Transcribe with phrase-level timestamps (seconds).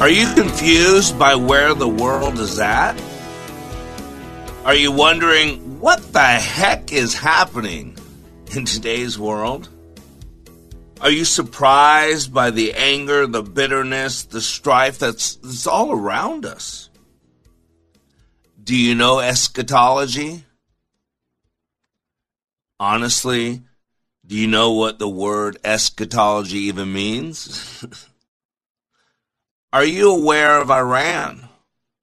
[0.00, 2.98] Are you confused by where the world is at?
[4.64, 7.98] Are you wondering what the heck is happening
[8.56, 9.68] in today's world?
[11.02, 16.88] Are you surprised by the anger, the bitterness, the strife that's, that's all around us?
[18.64, 20.46] Do you know eschatology?
[22.78, 23.60] Honestly,
[24.26, 27.84] do you know what the word eschatology even means?
[29.72, 31.48] Are you aware of Iran,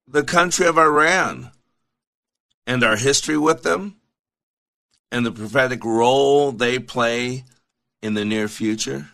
[0.07, 1.51] the country of Iran,
[2.65, 3.97] and our history with them,
[5.11, 7.43] and the prophetic role they play
[8.01, 9.09] in the near future?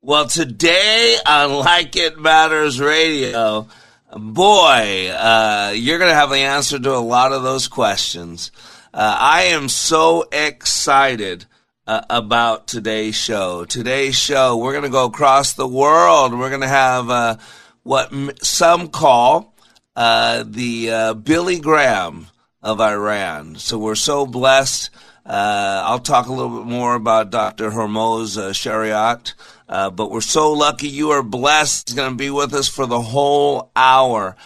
[0.00, 3.68] Well, today on Like It Matters Radio,
[4.16, 8.52] boy, uh, you're going to have the answer to a lot of those questions.
[8.94, 11.44] Uh, I am so excited
[11.88, 13.64] uh, about today's show.
[13.64, 16.38] Today's show, we're going to go across the world.
[16.38, 17.36] We're going to have uh,
[17.82, 19.54] what m- some call
[19.96, 22.26] uh, the uh, Billy Graham
[22.62, 23.56] of Iran.
[23.56, 24.90] So we're so blessed.
[25.24, 27.70] Uh, I'll talk a little bit more about Dr.
[27.70, 29.32] Hormoz uh, Shariat.
[29.66, 31.88] But we're so lucky you are blessed.
[31.88, 34.36] He's going to be with us for the whole hour.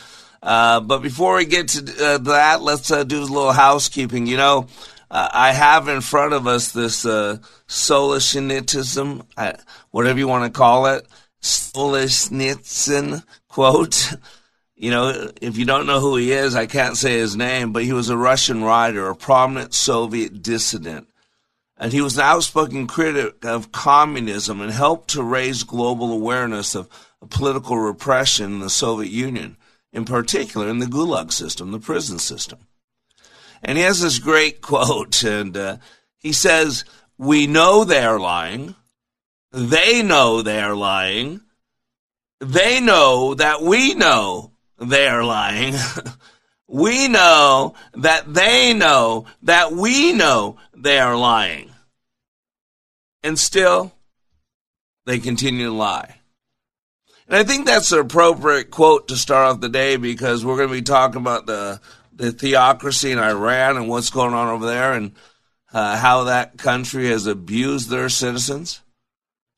[0.40, 1.80] But before we get to
[2.20, 4.28] that, let's do a little housekeeping.
[4.28, 4.68] You know,
[5.14, 7.36] I have in front of us this uh,
[7.68, 9.26] Solzhenitsyn,
[9.90, 11.06] whatever you want to call it,
[11.42, 14.14] Solzhenitsyn quote.
[14.74, 17.84] You know, if you don't know who he is, I can't say his name, but
[17.84, 21.08] he was a Russian writer, a prominent Soviet dissident.
[21.76, 26.88] And he was an outspoken critic of communism and helped to raise global awareness of
[27.28, 29.58] political repression in the Soviet Union,
[29.92, 32.60] in particular in the Gulag system, the prison system.
[33.62, 35.76] And he has this great quote, and uh,
[36.16, 36.84] he says,
[37.18, 38.74] We know they're lying.
[39.52, 41.40] They know they're lying.
[42.40, 45.74] They know that we know they're lying.
[46.68, 51.70] we know that they know that we know they are lying.
[53.22, 53.92] And still,
[55.06, 56.16] they continue to lie.
[57.28, 60.68] And I think that's an appropriate quote to start off the day because we're going
[60.68, 61.80] to be talking about the,
[62.14, 65.12] the theocracy in Iran and what's going on over there and
[65.72, 68.80] uh, how that country has abused their citizens.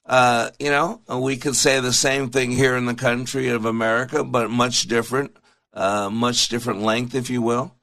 [0.06, 4.22] Uh, you know, we could say the same thing here in the country of America,
[4.22, 5.36] but much different,
[5.72, 7.74] uh, much different length, if you will.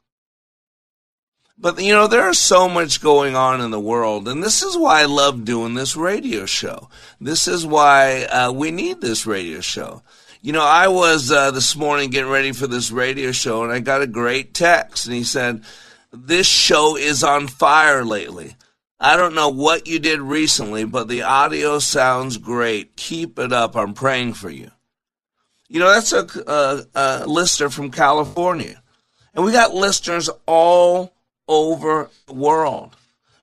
[1.57, 5.01] But you know, there's so much going on in the world, and this is why
[5.01, 6.89] I love doing this radio show.
[7.19, 10.01] This is why uh, we need this radio show.
[10.43, 13.79] You know, I was uh, this morning getting ready for this radio show, and I
[13.79, 15.63] got a great text, and he said,
[16.11, 18.55] "This show is on fire lately."
[18.99, 22.95] I don't know what you did recently, but the audio sounds great.
[22.95, 23.75] Keep it up.
[23.75, 24.71] I'm praying for you.
[25.67, 28.81] You know, that's a, a, a listener from California.
[29.35, 31.13] And we got listeners all
[31.47, 32.95] over the world.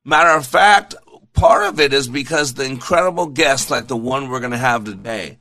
[0.04, 0.94] Matter of fact,
[1.32, 4.84] part of it is because the incredible guests like the one we're going to have
[4.84, 5.38] today.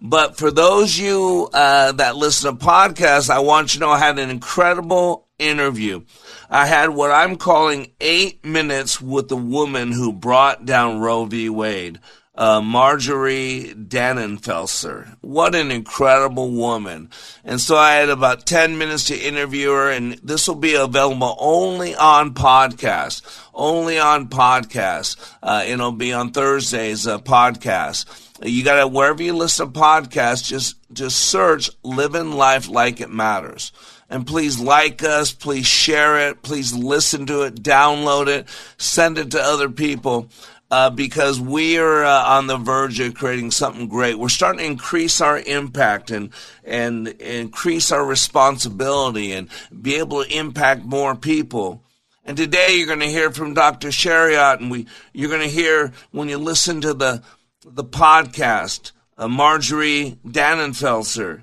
[0.00, 3.92] But for those of you uh, that listen to podcasts, I want you to know
[3.92, 6.02] I had an incredible interview.
[6.48, 11.50] I had what I'm calling eight minutes with the woman who brought down Roe v.
[11.50, 12.00] Wade,
[12.34, 15.16] uh, Marjorie Dannenfelser.
[15.20, 17.10] What an incredible woman.
[17.44, 21.36] And so I had about 10 minutes to interview her, and this will be available
[21.38, 23.20] only on podcast.
[23.52, 25.16] Only on podcast.
[25.42, 28.06] Uh, it'll be on Thursday's uh, podcast.
[28.42, 33.10] You got to, wherever you listen to podcasts, just, just search Living Life Like It
[33.10, 33.70] Matters.
[34.08, 38.48] And please like us, please share it, please listen to it, download it,
[38.78, 40.30] send it to other people.
[40.70, 44.18] uh, because we are uh, on the verge of creating something great.
[44.18, 46.30] We're starting to increase our impact and
[46.64, 49.48] and increase our responsibility and
[49.82, 51.82] be able to impact more people.
[52.24, 53.88] And today you're going to hear from Dr.
[53.88, 57.22] Shariat, and we you're going to hear when you listen to the
[57.64, 61.42] the podcast, uh, Marjorie Dannenfelser.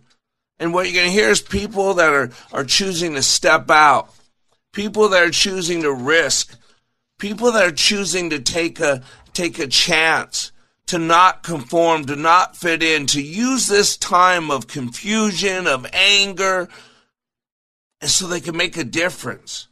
[0.59, 4.09] And what you're going to hear is people that are, are choosing to step out,
[4.73, 6.57] people that are choosing to risk,
[7.19, 9.03] people that are choosing to take a
[9.33, 10.51] take a chance,
[10.87, 16.67] to not conform, to not fit in, to use this time of confusion, of anger,
[18.01, 19.67] and so they can make a difference.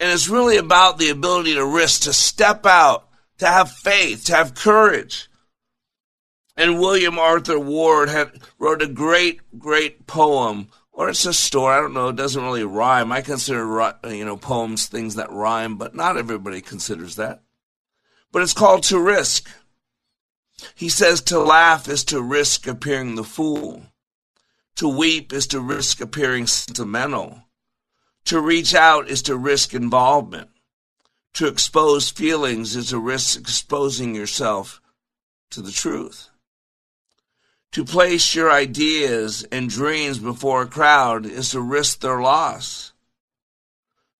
[0.00, 3.08] And it's really about the ability to risk, to step out,
[3.42, 5.28] to have faith, to have courage.
[6.56, 11.74] And William Arthur Ward had wrote a great, great poem, or it's a story.
[11.74, 12.10] I don't know.
[12.10, 13.10] It doesn't really rhyme.
[13.10, 17.42] I consider you know poems things that rhyme, but not everybody considers that.
[18.30, 19.50] But it's called to risk.
[20.76, 23.82] He says to laugh is to risk appearing the fool.
[24.76, 27.42] To weep is to risk appearing sentimental.
[28.26, 30.51] To reach out is to risk involvement.
[31.34, 34.82] To expose feelings is to risk exposing yourself
[35.50, 36.28] to the truth.
[37.72, 42.92] To place your ideas and dreams before a crowd is to risk their loss.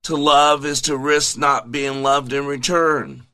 [0.05, 3.27] To love is to risk not being loved in return.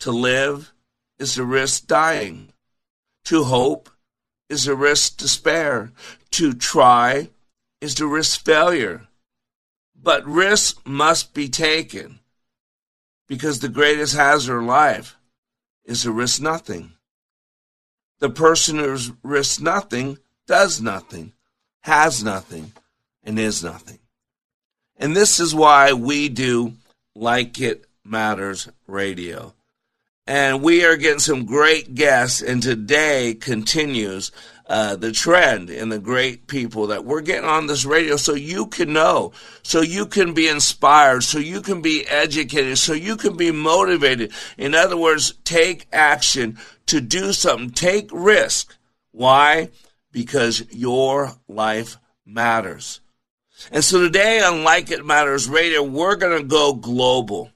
[0.00, 0.74] To live
[1.18, 2.52] is to risk dying.
[3.24, 3.88] To hope
[4.50, 5.92] is to risk despair.
[6.32, 7.30] To try
[7.80, 9.08] is to risk failure.
[10.00, 12.20] But risks must be taken
[13.28, 15.16] because the greatest hazard in life
[15.84, 16.92] is to risk nothing.
[18.18, 21.32] The person who risks nothing does nothing,
[21.80, 22.72] has nothing,
[23.22, 23.98] and is nothing.
[24.96, 26.74] And this is why we do
[27.14, 29.54] Like It Matters Radio.
[30.26, 34.32] And we are getting some great guests, and today continues
[34.66, 38.66] uh, the trend in the great people that we're getting on this radio so you
[38.66, 39.30] can know,
[39.62, 44.32] so you can be inspired, so you can be educated, so you can be motivated.
[44.58, 48.76] In other words, take action to do something, take risk.
[49.12, 49.70] Why?
[50.10, 53.00] Because your life matters.
[53.70, 57.52] And so today on Like It Matters Radio, we're going to go global.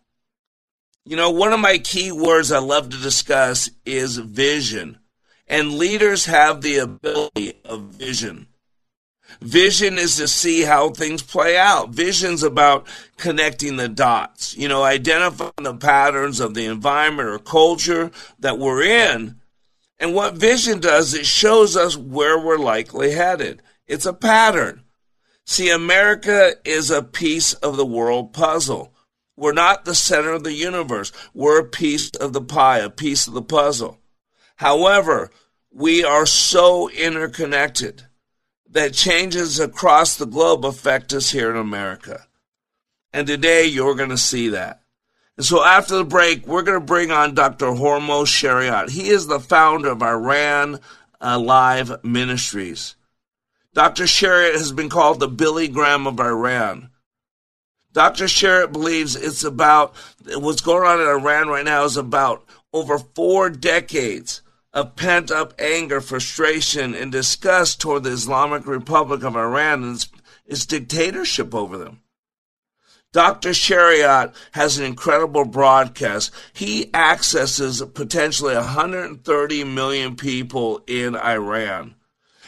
[1.05, 4.99] You know, one of my key words I love to discuss is vision.
[5.49, 8.47] And leaders have the ability of vision.
[9.41, 11.91] Vision is to see how things play out.
[11.91, 12.87] Vision's about
[13.17, 18.83] connecting the dots, you know, identifying the patterns of the environment or culture that we're
[18.83, 19.37] in.
[19.99, 23.63] And what vision does, it shows us where we're likely headed.
[23.87, 24.85] It's a pattern.
[25.47, 28.95] See, America is a piece of the world puzzle.
[29.41, 31.13] We're not the center of the universe.
[31.33, 33.99] We're a piece of the pie, a piece of the puzzle.
[34.57, 35.31] However,
[35.73, 38.03] we are so interconnected
[38.69, 42.27] that changes across the globe affect us here in America.
[43.15, 44.83] And today you're going to see that.
[45.39, 47.69] And so after the break, we're going to bring on Dr.
[47.69, 48.91] Hormoz Shariat.
[48.91, 50.81] He is the founder of Iran
[51.19, 52.95] Alive Ministries.
[53.73, 54.05] Dr.
[54.05, 56.90] Shariat has been called the Billy Graham of Iran.
[57.93, 58.25] Dr.
[58.25, 59.95] Shariat believes it's about
[60.37, 64.43] what's going on in Iran right now is about over four decades
[64.73, 70.09] of pent up anger, frustration, and disgust toward the Islamic Republic of Iran and its,
[70.47, 72.01] its dictatorship over them.
[73.13, 73.51] Dr.
[73.51, 76.33] Shariat has an incredible broadcast.
[76.53, 81.97] He accesses potentially 130 million people in Iran.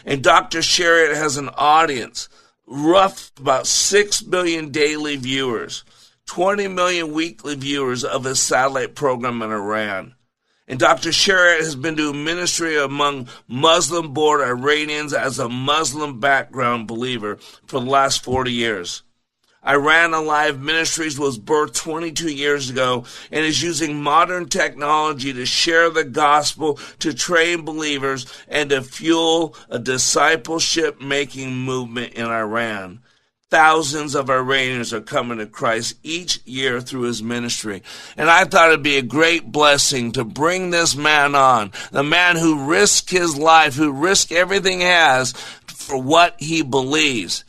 [0.04, 0.60] And Dr.
[0.60, 2.28] Shariat has an audience,
[2.72, 5.84] rough about 6 million daily viewers,
[6.26, 10.14] 20 million weekly viewers of his satellite program in Iran.
[10.66, 11.10] And Dr.
[11.10, 17.36] Shariat has been doing ministry among Muslim born Iranians as a Muslim background believer
[17.66, 19.02] for the last 40 years.
[19.66, 25.88] Iran Alive Ministries was birthed 22 years ago and is using modern technology to share
[25.88, 33.02] the gospel, to train believers, and to fuel a discipleship making movement in Iran.
[33.50, 37.82] Thousands of Iranians are coming to Christ each year through his ministry.
[38.16, 42.36] And I thought it'd be a great blessing to bring this man on, the man
[42.36, 45.32] who risked his life, who risked everything he has
[45.66, 47.44] for what he believes.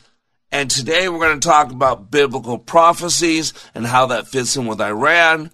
[0.54, 4.80] And today we're going to talk about biblical prophecies and how that fits in with
[4.80, 5.50] Iran.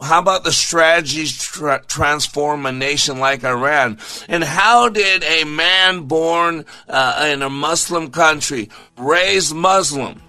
[0.00, 3.98] How about the strategies to transform a nation like Iran?
[4.28, 10.22] And how did a man born uh, in a Muslim country, raised Muslim,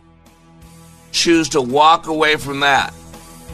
[1.12, 2.96] choose to walk away from that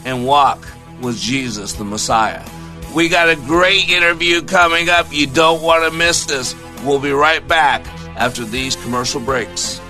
[0.05, 0.65] and walk
[1.01, 2.47] with Jesus, the Messiah.
[2.95, 5.11] We got a great interview coming up.
[5.11, 6.55] You don't want to miss this.
[6.85, 7.85] We'll be right back
[8.15, 9.81] after these commercial breaks.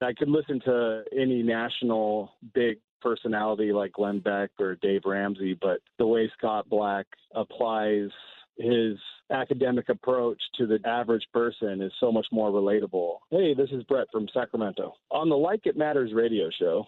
[0.00, 5.80] I could listen to any national big personality like Glenn Beck or Dave Ramsey, but
[5.98, 8.10] the way Scott Black applies
[8.56, 8.96] his
[9.30, 13.18] academic approach to the average person is so much more relatable.
[13.30, 14.94] Hey, this is Brett from Sacramento.
[15.10, 16.86] On the Like It Matters radio show,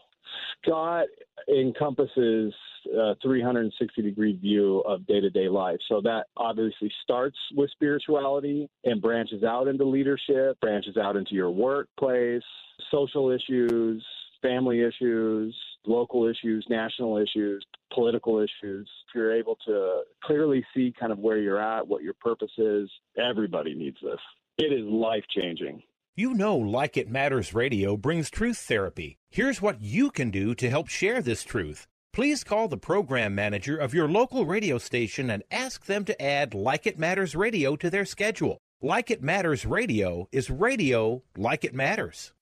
[0.63, 1.07] Scott
[1.49, 2.53] encompasses
[2.95, 5.79] uh, a 360 degree view of day to day life.
[5.89, 11.51] So that obviously starts with spirituality and branches out into leadership, branches out into your
[11.51, 12.43] workplace,
[12.91, 14.05] social issues,
[14.43, 15.55] family issues,
[15.87, 18.89] local issues, national issues, political issues.
[19.09, 22.91] If you're able to clearly see kind of where you're at, what your purpose is,
[23.19, 24.21] everybody needs this.
[24.59, 25.83] It is life changing.
[26.21, 29.17] You know, Like It Matters Radio brings truth therapy.
[29.31, 31.87] Here's what you can do to help share this truth.
[32.13, 36.53] Please call the program manager of your local radio station and ask them to add
[36.53, 38.59] Like It Matters Radio to their schedule.
[38.83, 42.35] Like It Matters Radio is radio like it matters.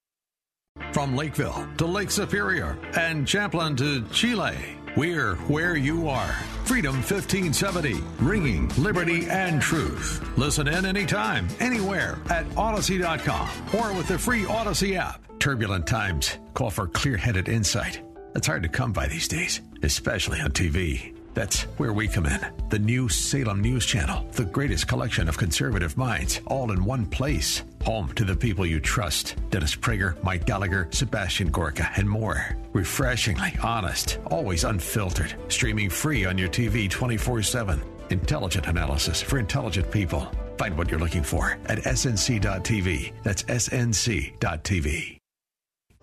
[0.90, 4.56] From Lakeville to Lake Superior and Champlin to Chile,
[4.96, 6.32] we're where you are.
[6.64, 10.22] Freedom 1570, ringing liberty and truth.
[10.36, 15.20] Listen in anytime, anywhere at Odyssey.com or with the free Odyssey app.
[15.38, 18.02] Turbulent times call for clear headed insight.
[18.34, 21.17] That's hard to come by these days, especially on TV.
[21.38, 22.40] That's where we come in.
[22.68, 27.62] The new Salem News Channel, the greatest collection of conservative minds, all in one place.
[27.84, 32.56] Home to the people you trust Dennis Prager, Mike Gallagher, Sebastian Gorka, and more.
[32.72, 35.32] Refreshingly honest, always unfiltered.
[35.46, 37.80] Streaming free on your TV 24 7.
[38.10, 40.28] Intelligent analysis for intelligent people.
[40.56, 43.12] Find what you're looking for at snc.tv.
[43.22, 45.17] That's snc.tv.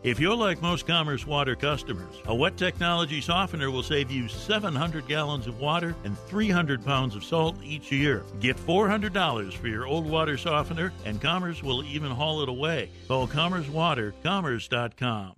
[0.06, 5.08] If you're like most Commerce Water customers, a wet technology softener will save you 700
[5.08, 8.24] gallons of water and 300 pounds of salt each year.
[8.40, 12.92] Get $400 for your old water softener, and Commerce will even haul it away.
[13.08, 15.34] Call Commerce Water, commerce.com.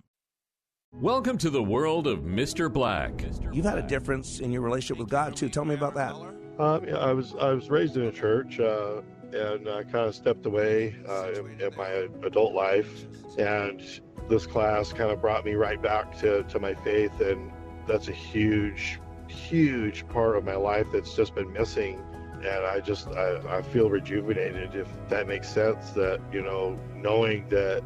[0.92, 2.70] Welcome to the world of Mr.
[2.70, 3.24] Black.
[3.50, 5.48] You've had a difference in your relationship with God too.
[5.48, 6.12] Tell me about that.
[6.58, 8.60] Um, I was I was raised in a church.
[8.60, 9.00] Uh,
[9.32, 13.06] and I kind of stepped away uh, in, in, my adult life.
[13.38, 13.82] And
[14.28, 17.20] this class kind of brought me right back to, to my faith.
[17.20, 17.52] And
[17.86, 22.02] that's a huge, huge part of my life that's just been missing.
[22.36, 27.48] And I just, I, I feel rejuvenated, if that makes sense, that, you know, knowing
[27.48, 27.82] that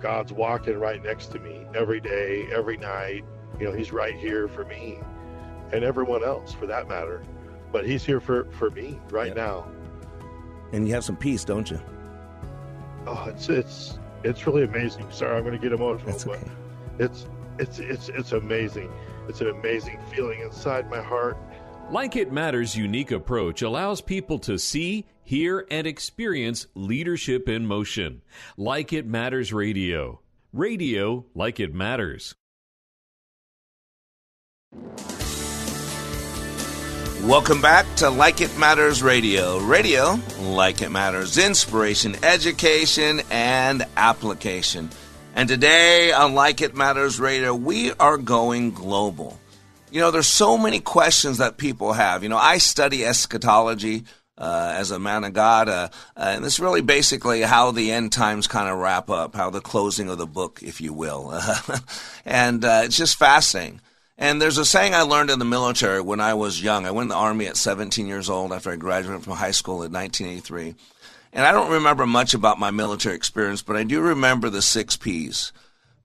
[0.00, 3.24] God's walking right next to me every day, every night.
[3.58, 4.98] You know, He's right here for me
[5.72, 7.22] and everyone else for that matter.
[7.72, 9.36] But He's here for, for me right yep.
[9.36, 9.66] now
[10.72, 11.80] and you have some peace, don't you?
[13.06, 15.06] Oh, it's it's it's really amazing.
[15.10, 16.40] Sorry, I'm going to get emotional, That's okay.
[16.98, 17.26] but it's
[17.58, 18.90] it's it's it's amazing.
[19.28, 21.36] It's an amazing feeling inside my heart.
[21.90, 28.22] Like It Matters' unique approach allows people to see, hear, and experience leadership in motion.
[28.56, 30.20] Like It Matters Radio.
[30.52, 32.34] Radio like it matters.
[37.26, 39.58] Welcome back to Like It Matters Radio.
[39.58, 44.90] Radio, like it matters, inspiration, education, and application.
[45.34, 49.40] And today on Like It Matters Radio, we are going global.
[49.90, 52.22] You know, there's so many questions that people have.
[52.22, 54.04] You know, I study eschatology.
[54.38, 58.46] Uh, as a man of God, uh, and it's really basically how the end times
[58.46, 61.32] kind of wrap up, how the closing of the book, if you will,
[62.26, 63.80] and uh, it's just fascinating.
[64.18, 66.86] And there's a saying I learned in the military when I was young.
[66.86, 69.82] I went in the Army at 17 years old after I graduated from high school
[69.82, 70.74] in 1983.
[71.34, 74.96] And I don't remember much about my military experience, but I do remember the six
[74.96, 75.52] P's.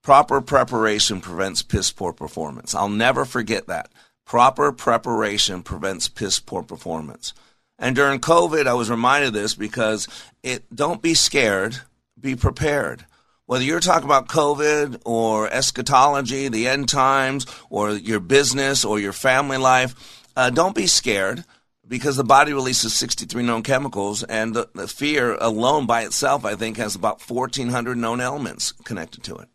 [0.02, 2.76] Proper preparation prevents piss poor performance.
[2.76, 3.90] I'll never forget that.
[4.26, 7.34] Proper preparation prevents piss poor performance.
[7.80, 10.08] And during COVID, I was reminded of this because
[10.44, 11.78] it don't be scared,
[12.20, 13.06] be prepared
[13.46, 19.14] whether you're talking about COVID or eschatology, the end times, or your business or your
[19.14, 21.44] family life, uh, don't be scared
[21.88, 26.56] because the body releases 63 known chemicals, and the, the fear alone by itself, I
[26.56, 29.50] think, has about 1,400 known elements connected to it.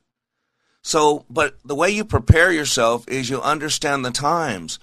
[0.82, 4.78] So, but the way you prepare yourself is you understand the times.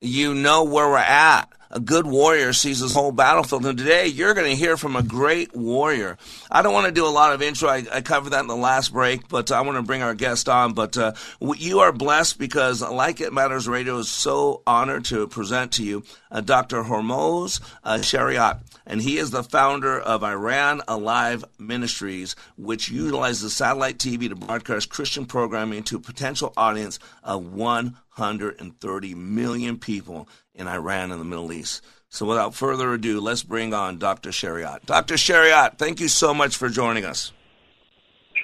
[0.00, 1.50] You know where we're at.
[1.70, 3.66] A good warrior sees his whole battlefield.
[3.66, 6.18] And today you're going to hear from a great warrior.
[6.50, 7.68] I don't want to do a lot of intro.
[7.68, 10.48] I, I covered that in the last break, but I want to bring our guest
[10.48, 10.72] on.
[10.72, 15.72] But uh, you are blessed because Like It Matters Radio is so honored to present
[15.72, 16.82] to you uh, Dr.
[16.84, 18.60] Hormoz uh, Shariat.
[18.86, 24.88] And he is the founder of Iran Alive Ministries, which utilizes satellite TV to broadcast
[24.88, 30.26] Christian programming to a potential audience of 130 million people
[30.58, 31.82] in Iran and the Middle East.
[32.10, 34.30] So without further ado, let's bring on Dr.
[34.30, 34.84] Shariat.
[34.86, 35.14] Dr.
[35.14, 37.32] Shariat, thank you so much for joining us.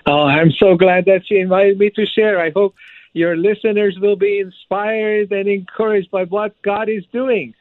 [0.07, 2.41] Oh, I'm so glad that you invited me to share.
[2.41, 2.75] I hope
[3.15, 7.55] your listeners will be inspired and encouraged by what God is doing.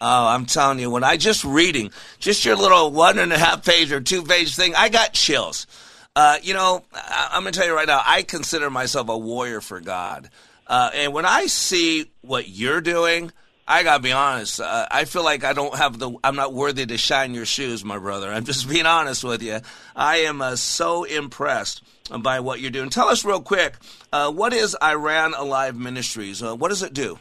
[0.00, 3.64] Oh, I'm telling you, when I just reading just your little one and a half
[3.64, 5.66] page or two page thing, I got chills.
[6.14, 9.18] Uh, you know, I, am going to tell you right now, I consider myself a
[9.18, 10.30] warrior for God.
[10.68, 13.32] Uh, and when I see what you're doing,
[13.70, 14.60] I gotta be honest.
[14.60, 16.10] Uh, I feel like I don't have the.
[16.24, 18.32] I'm not worthy to shine your shoes, my brother.
[18.32, 19.60] I'm just being honest with you.
[19.94, 21.82] I am uh, so impressed
[22.20, 22.88] by what you're doing.
[22.88, 23.74] Tell us real quick.
[24.10, 26.42] Uh, what is Iran Alive Ministries?
[26.42, 27.18] Uh, what does it do?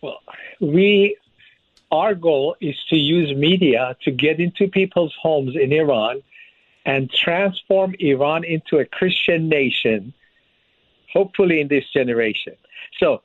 [0.00, 0.20] Well,
[0.60, 1.16] we
[1.90, 6.22] our goal is to use media to get into people's homes in Iran
[6.86, 10.14] and transform Iran into a Christian nation,
[11.12, 12.54] hopefully in this generation.
[13.00, 13.22] So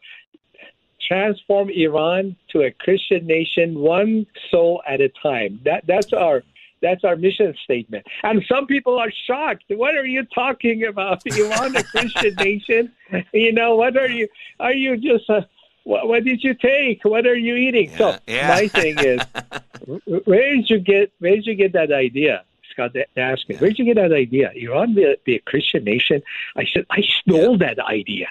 [1.08, 5.60] transform Iran to a Christian nation, one soul at a time.
[5.64, 6.44] That that's our
[6.82, 8.06] that's our mission statement.
[8.24, 9.64] And some people are shocked.
[9.70, 11.22] What are you talking about?
[11.38, 12.92] Iran a Christian nation?
[13.34, 14.28] You know, what are you?
[14.60, 15.30] Are you just?
[15.30, 15.42] Uh,
[15.84, 17.04] what, what, did you take?
[17.04, 17.92] What are you eating?
[17.92, 18.48] Yeah, so yeah.
[18.50, 19.22] my thing is,
[20.26, 21.12] where did you get?
[21.20, 22.44] Where did you get that idea?
[22.72, 24.52] Scott asked me, where did you get that idea?
[24.54, 26.22] Iran be a, be a Christian nation?
[26.58, 27.68] I said, I stole yeah.
[27.74, 28.28] that idea.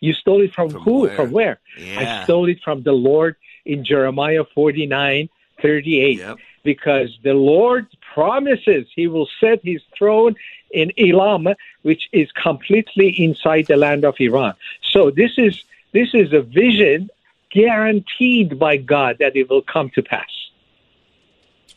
[0.00, 1.00] You stole it from, from who?
[1.00, 1.16] Where?
[1.16, 1.60] From where?
[1.78, 2.20] Yeah.
[2.20, 5.28] I stole it from the Lord in Jeremiah 49,
[5.60, 6.18] 38.
[6.18, 6.38] Yep.
[6.64, 10.36] Because the Lord promises he will set his throne
[10.70, 11.48] in Elam,
[11.82, 14.54] which is completely inside the land of Iran.
[14.82, 17.10] So this is this is a vision
[17.50, 20.30] guaranteed by God that it will come to pass.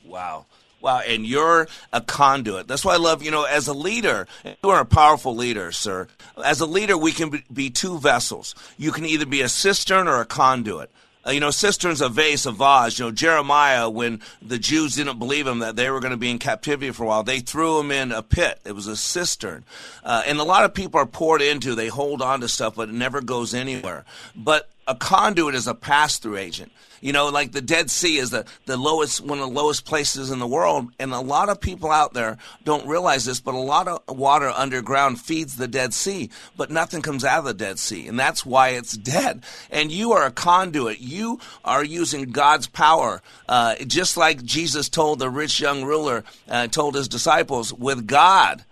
[0.03, 0.45] Wow.
[0.81, 2.67] Wow, and you're a conduit.
[2.67, 6.07] That's why I love, you know, as a leader, you are a powerful leader, sir.
[6.43, 8.55] As a leader, we can be two vessels.
[8.77, 10.89] You can either be a cistern or a conduit.
[11.25, 12.97] Uh, you know, cistern's a vase, a vase.
[12.97, 16.31] You know, Jeremiah, when the Jews didn't believe him that they were going to be
[16.31, 18.59] in captivity for a while, they threw him in a pit.
[18.65, 19.63] It was a cistern.
[20.03, 21.75] Uh, and a lot of people are poured into.
[21.75, 24.03] They hold on to stuff, but it never goes anywhere.
[24.35, 26.71] But a conduit is a pass through agent.
[27.01, 30.29] You know, like the Dead Sea is the, the lowest, one of the lowest places
[30.29, 30.91] in the world.
[30.99, 34.49] And a lot of people out there don't realize this, but a lot of water
[34.49, 38.07] underground feeds the Dead Sea, but nothing comes out of the Dead Sea.
[38.07, 39.43] And that's why it's dead.
[39.71, 40.99] And you are a conduit.
[40.99, 46.67] You are using God's power, uh, just like Jesus told the rich young ruler, uh,
[46.67, 48.63] told his disciples, with God,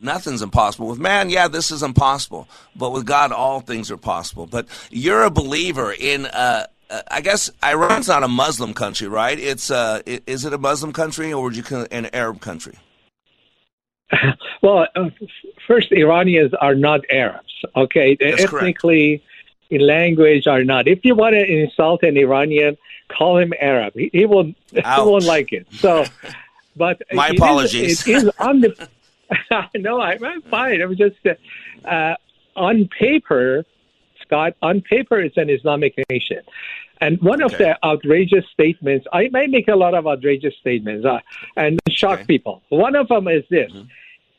[0.00, 0.88] nothing's impossible.
[0.88, 2.48] With man, yeah, this is impossible.
[2.74, 4.46] But with God, all things are possible.
[4.46, 9.38] But you're a believer in uh, uh, I guess Iran's not a Muslim country, right?
[9.38, 12.74] It's uh, is it a Muslim country or would you call an Arab country?
[14.62, 15.10] Well, uh,
[15.66, 17.52] first, Iranians are not Arabs.
[17.76, 19.70] Okay, That's ethnically, correct.
[19.70, 20.88] in language, are not.
[20.88, 22.76] If you want to insult an Iranian,
[23.08, 23.92] call him Arab.
[23.94, 25.66] He, he will he won't like it.
[25.72, 26.04] So,
[26.74, 28.00] but my it apologies.
[28.00, 28.88] Is, it is on the.
[29.76, 30.80] no, I'm fine.
[30.80, 31.16] I'm just
[31.84, 32.14] uh,
[32.54, 33.64] on paper
[34.26, 36.40] Scott, on paper, it's an Islamic nation.
[37.00, 37.54] And one okay.
[37.54, 41.20] of the outrageous statements, I may make a lot of outrageous statements uh,
[41.56, 42.26] and shock okay.
[42.26, 42.62] people.
[42.70, 43.86] One of them is this mm-hmm.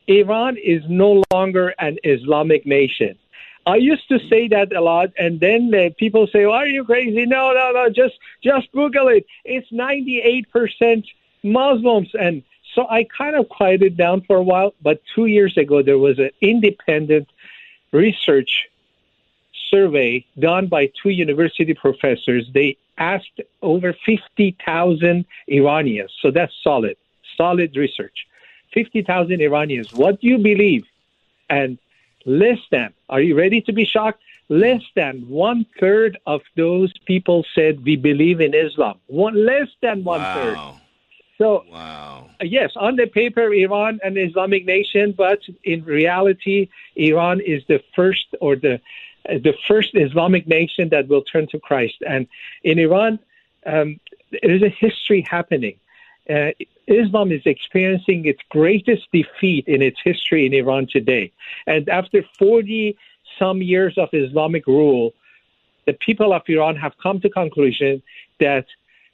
[0.07, 3.17] Iran is no longer an Islamic nation.
[3.65, 6.85] I used to say that a lot, and then uh, people say, well, "Are you
[6.85, 7.89] crazy?" No, no, no.
[7.89, 9.25] Just just Google it.
[9.43, 11.05] It's ninety eight percent
[11.43, 12.43] Muslims, and
[12.77, 14.75] so I kind of quieted down for a while.
[14.83, 17.27] But two years ago, there was an independent
[17.91, 18.69] research
[19.71, 22.47] survey done by two university professors.
[22.53, 26.13] They asked over 50,000 Iranians.
[26.21, 26.97] So that's solid,
[27.35, 28.27] solid research.
[28.75, 29.91] 50,000 Iranians.
[29.91, 30.85] What do you believe?
[31.49, 31.79] And
[32.27, 34.21] less than, are you ready to be shocked?
[34.49, 38.99] Less than one third of those people said we believe in Islam.
[39.07, 40.35] One less than one wow.
[40.35, 40.57] third.
[41.37, 42.29] So, wow.
[42.41, 48.25] yes, on the paper, Iran an Islamic nation, but in reality, Iran is the first
[48.41, 48.81] or the
[49.25, 51.95] the first Islamic nation that will turn to Christ.
[52.07, 52.27] And
[52.63, 53.19] in Iran,
[53.65, 53.99] um,
[54.41, 55.77] there's a history happening.
[56.29, 56.51] Uh,
[56.87, 61.31] Islam is experiencing its greatest defeat in its history in Iran today.
[61.67, 62.97] And after 40
[63.37, 65.13] some years of Islamic rule,
[65.85, 68.01] the people of Iran have come to conclusion
[68.39, 68.65] that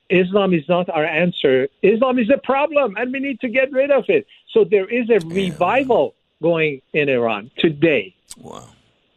[0.10, 1.68] Islam is not our answer.
[1.82, 4.28] Islam is a problem, and we need to get rid of it.
[4.52, 8.14] So there is a revival going in Iran today.
[8.38, 8.68] Wow.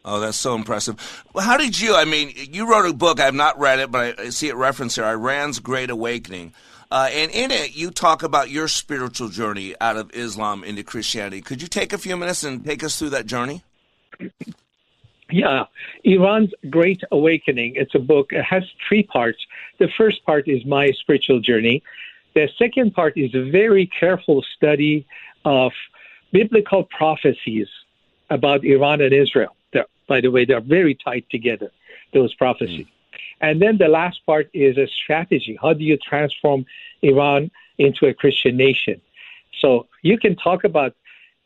[0.04, 1.24] Oh, that's so impressive.
[1.32, 1.96] Well, how did you?
[1.96, 3.18] I mean, you wrote a book.
[3.18, 6.54] I've not read it, but I see it referenced here Iran's Great Awakening.
[6.92, 11.40] Uh, and in it, you talk about your spiritual journey out of Islam into Christianity.
[11.40, 13.64] Could you take a few minutes and take us through that journey?
[15.30, 15.64] Yeah,
[16.04, 17.74] Iran's Great Awakening.
[17.76, 18.32] It's a book.
[18.32, 19.38] It has three parts.
[19.78, 21.82] The first part is my spiritual journey.
[22.34, 25.06] The second part is a very careful study
[25.44, 25.72] of
[26.32, 27.68] biblical prophecies
[28.30, 29.56] about Iran and Israel.
[29.72, 31.70] They're, by the way, they're very tied together,
[32.12, 32.86] those prophecies.
[32.86, 32.90] Mm.
[33.40, 35.58] And then the last part is a strategy.
[35.60, 36.66] How do you transform
[37.02, 39.00] Iran into a Christian nation?
[39.60, 40.94] So you can talk about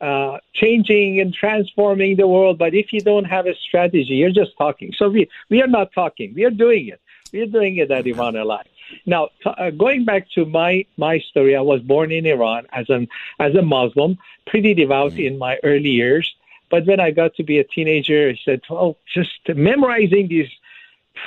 [0.01, 4.57] uh, changing and transforming the world, but if you don't have a strategy, you're just
[4.57, 4.91] talking.
[4.97, 6.33] So we, we are not talking.
[6.33, 6.99] We are doing it.
[7.31, 8.65] We are doing it at Iran Alive.
[9.05, 13.07] Now, uh, going back to my my story, I was born in Iran as an
[13.39, 16.29] as a Muslim, pretty devout in my early years.
[16.69, 20.49] But when I got to be a teenager, I said, "Oh, just memorizing these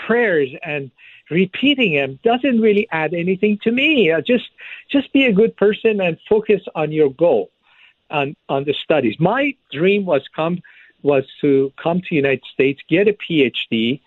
[0.06, 0.90] prayers and
[1.30, 4.10] repeating them doesn't really add anything to me.
[4.10, 4.48] Uh, just
[4.90, 7.50] just be a good person and focus on your goal,
[8.10, 9.16] on on the studies.
[9.18, 10.60] My dream was come
[11.02, 14.00] was to come to United States, get a PhD,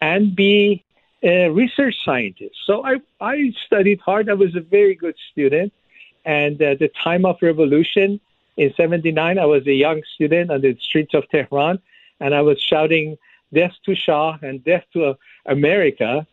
[0.00, 0.84] and be
[1.22, 2.56] a research scientist.
[2.66, 4.28] So I I studied hard.
[4.28, 5.72] I was a very good student,
[6.24, 8.20] and at the time of revolution
[8.56, 11.78] in '79, I was a young student on the streets of Tehran,
[12.20, 13.18] and I was shouting
[13.52, 15.14] death to Shah and death to uh,
[15.46, 16.26] America.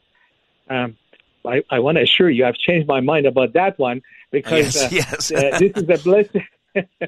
[0.70, 0.98] Um,
[1.46, 5.32] I, I want to assure you, I've changed my mind about that one because yes,
[5.32, 5.54] uh, yes.
[5.56, 6.38] uh, this is a blessed.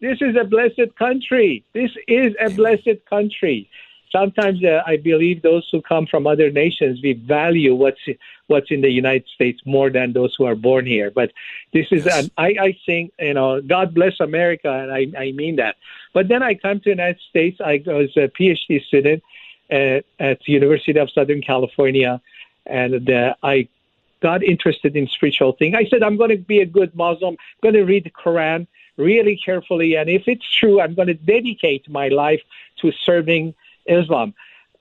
[0.00, 1.64] this is a blessed country.
[1.72, 3.68] This is a blessed country.
[4.10, 8.00] Sometimes uh, I believe those who come from other nations we value what's
[8.48, 11.12] what's in the United States more than those who are born here.
[11.12, 11.30] But
[11.72, 12.24] this is, yes.
[12.24, 15.76] an, I, I think, you know, God bless America, and I, I mean that.
[16.12, 17.60] But then I come to the United States.
[17.60, 19.22] I was a PhD student,
[19.70, 22.20] at, at the University of Southern California,
[22.66, 23.68] and uh, I
[24.20, 25.74] got interested in spiritual thing.
[25.74, 27.34] I said, I'm going to be a good Muslim.
[27.34, 28.66] I'm going to read the Quran
[29.00, 32.42] really carefully, and if it's true, I'm going to dedicate my life
[32.80, 33.54] to serving
[33.86, 34.34] Islam.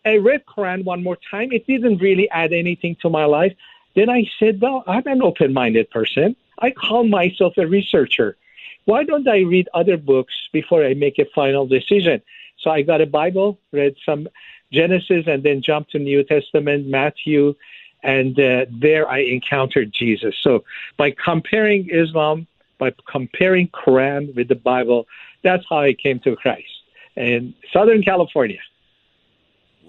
[0.06, 1.52] I read Quran one more time.
[1.52, 3.54] It didn't really add anything to my life.
[3.96, 6.36] Then I said, well, I'm an open-minded person.
[6.60, 8.38] I call myself a researcher.
[8.86, 12.22] Why don't I read other books before I make a final decision?
[12.60, 14.28] So I got a Bible, read some
[14.72, 17.56] Genesis and then jumped to New Testament, Matthew,
[18.04, 20.36] and uh, there I encountered Jesus.
[20.42, 20.64] So
[20.98, 22.48] by comparing Islam,
[22.80, 25.06] by comparing Quran with the Bible,
[25.44, 26.68] that's how I came to Christ
[27.16, 28.60] in Southern California.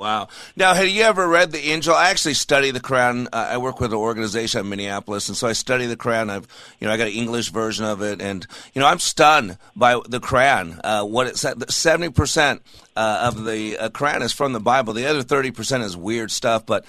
[0.01, 0.29] Wow.
[0.57, 1.95] Now, have you ever read the Angel?
[1.95, 3.29] I actually study the Quran.
[3.35, 6.31] I work with an organization in Minneapolis, and so I study the Quran.
[6.31, 6.49] I've,
[6.81, 10.01] you know, I got an English version of it, and you know, I'm stunned by
[10.09, 10.81] the Quran.
[10.83, 12.63] Uh, what it said, seventy percent
[12.97, 14.95] uh, of the uh, Quran is from the Bible.
[14.95, 16.65] The other thirty percent is weird stuff.
[16.65, 16.87] But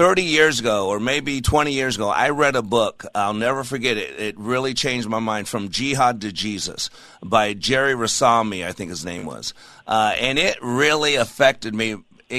[0.00, 3.04] 30 years ago, or maybe 20 years ago, I read a book.
[3.14, 4.18] I'll never forget it.
[4.18, 6.88] It really changed my mind from Jihad to Jesus
[7.22, 9.52] by Jerry Rassamni, I think his name was.
[9.86, 11.98] Uh, and it really affected me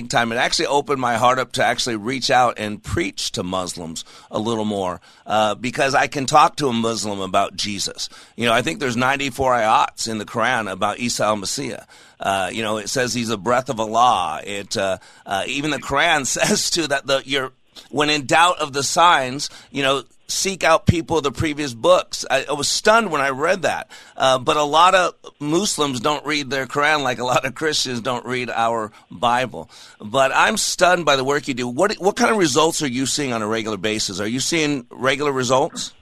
[0.10, 0.32] time.
[0.32, 4.40] It actually opened my heart up to actually reach out and preach to Muslims a
[4.40, 8.10] little more uh, because I can talk to a Muslim about Jesus.
[8.36, 11.84] You know, I think there's 94 ayats in the Quran about Isa al Messiah.
[12.20, 14.42] Uh, you know, it says he's a breath of Allah.
[14.46, 17.52] It uh, uh even the Quran says to that the you're
[17.90, 22.26] when in doubt of the signs, you know, seek out people of the previous books.
[22.30, 23.92] I, I was stunned when I read that.
[24.16, 28.02] Uh, but a lot of Muslims don't read their Quran like a lot of Christians
[28.02, 29.70] don't read our Bible.
[30.00, 31.68] But I'm stunned by the work you do.
[31.68, 34.20] What what kind of results are you seeing on a regular basis?
[34.20, 35.94] Are you seeing regular results?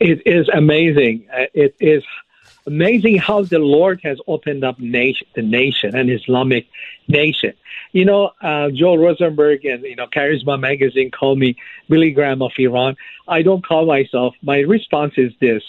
[0.00, 1.28] It is amazing.
[1.32, 2.02] Uh, it is
[2.66, 6.66] amazing how the Lord has opened up nation, the nation, an Islamic
[7.08, 7.52] nation.
[7.92, 11.56] You know, uh, Joel Rosenberg and, you know, Charisma Magazine call me
[11.88, 12.96] Billy Graham of Iran.
[13.28, 14.34] I don't call myself.
[14.42, 15.62] My response is this.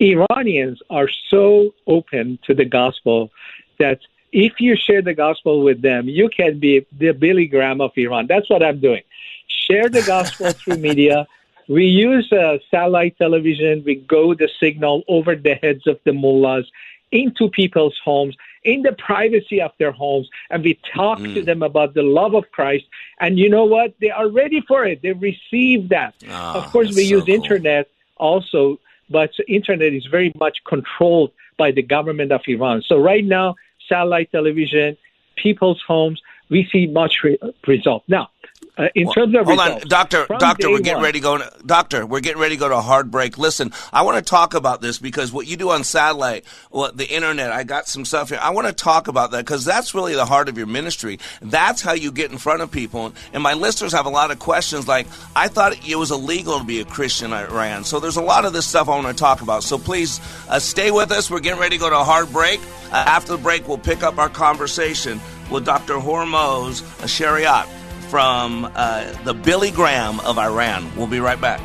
[0.00, 3.30] Iranians are so open to the gospel
[3.78, 4.00] that
[4.32, 8.26] if you share the gospel with them, you can be the Billy Graham of Iran.
[8.26, 9.02] That's what I'm doing.
[9.48, 11.26] Share the gospel through media.
[11.68, 13.82] We use uh, satellite television.
[13.84, 16.66] We go the signal over the heads of the mullahs
[17.12, 21.34] into people's homes in the privacy of their homes and we talk mm.
[21.34, 22.84] to them about the love of Christ.
[23.20, 23.94] And you know what?
[24.00, 25.02] They are ready for it.
[25.02, 26.14] They receive that.
[26.28, 27.34] Oh, of course, we so use cool.
[27.34, 28.78] internet also,
[29.10, 32.82] but internet is very much controlled by the government of Iran.
[32.86, 33.56] So right now,
[33.88, 34.96] satellite television,
[35.36, 38.04] people's homes, we see much re- result.
[38.08, 38.30] Now,
[38.78, 41.22] uh, in well, terms of hold results, on, doctor, doctor, we're getting one, ready to
[41.22, 41.38] go.
[41.38, 43.36] To, doctor, we're getting ready to go to a hard break.
[43.36, 47.06] Listen, I want to talk about this because what you do on satellite, what the
[47.06, 48.38] internet, I got some stuff here.
[48.40, 51.18] I want to talk about that because that's really the heart of your ministry.
[51.42, 53.12] That's how you get in front of people.
[53.32, 54.86] And my listeners have a lot of questions.
[54.86, 57.82] Like, I thought it was illegal to be a Christian in Iran.
[57.82, 59.64] So there's a lot of this stuff I want to talk about.
[59.64, 61.30] So please uh, stay with us.
[61.30, 62.60] We're getting ready to go to a hard break.
[62.92, 65.94] Uh, after the break, we'll pick up our conversation with Dr.
[65.94, 67.77] Hormoz Shariat
[68.08, 70.90] from uh, the Billy Graham of Iran.
[70.96, 71.60] We'll be right back.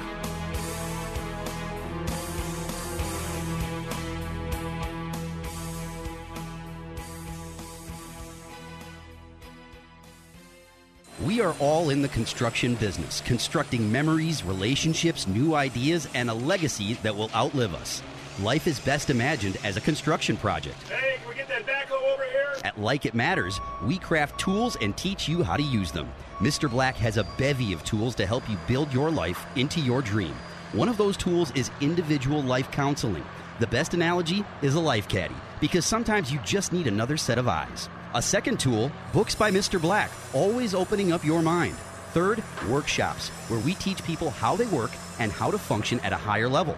[11.23, 16.95] We are all in the construction business, constructing memories, relationships, new ideas, and a legacy
[16.95, 18.03] that will outlive us.
[18.41, 20.81] Life is best imagined as a construction project.
[20.89, 22.53] Hey, can we get that backhoe over here?
[22.65, 26.09] At Like It Matters, we craft tools and teach you how to use them.
[26.39, 26.69] Mr.
[26.69, 30.33] Black has a bevy of tools to help you build your life into your dream.
[30.71, 33.23] One of those tools is individual life counseling.
[33.59, 37.47] The best analogy is a life caddy, because sometimes you just need another set of
[37.47, 37.87] eyes.
[38.15, 39.79] A second tool, Books by Mr.
[39.79, 41.75] Black, always opening up your mind.
[42.13, 46.17] Third, workshops, where we teach people how they work and how to function at a
[46.17, 46.77] higher level.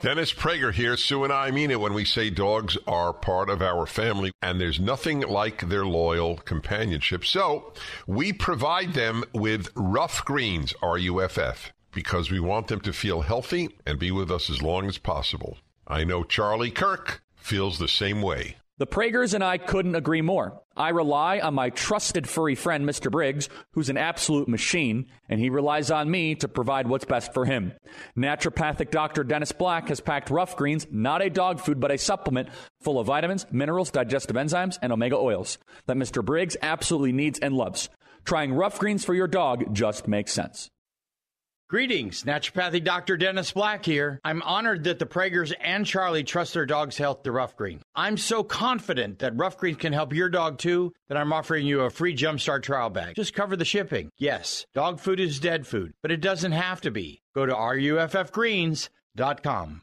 [0.00, 0.96] Dennis Prager here.
[0.96, 4.60] Sue and I mean it when we say dogs are part of our family, and
[4.60, 7.24] there's nothing like their loyal companionship.
[7.24, 7.72] So
[8.06, 12.92] we provide them with Ruff Greens, R U F F, because we want them to
[12.92, 15.58] feel healthy and be with us as long as possible.
[15.88, 18.54] I know Charlie Kirk feels the same way.
[18.78, 20.62] The Pragers and I couldn't agree more.
[20.76, 23.10] I rely on my trusted furry friend, Mr.
[23.10, 27.44] Briggs, who's an absolute machine, and he relies on me to provide what's best for
[27.44, 27.72] him.
[28.16, 29.24] Naturopathic Dr.
[29.24, 33.08] Dennis Black has packed Ruff Greens, not a dog food, but a supplement full of
[33.08, 36.24] vitamins, minerals, digestive enzymes, and omega oils that Mr.
[36.24, 37.88] Briggs absolutely needs and loves.
[38.24, 40.70] Trying Ruff Greens for your dog just makes sense.
[41.68, 43.18] Greetings, Naturopathy Dr.
[43.18, 44.18] Dennis Black here.
[44.24, 47.82] I'm honored that the Pragers and Charlie trust their dog's health to Ruff Green.
[47.94, 51.82] I'm so confident that Ruff Green can help your dog too that I'm offering you
[51.82, 53.16] a free Jumpstart trial bag.
[53.16, 54.10] Just cover the shipping.
[54.16, 57.20] Yes, dog food is dead food, but it doesn't have to be.
[57.34, 59.82] Go to ruffgreens.com.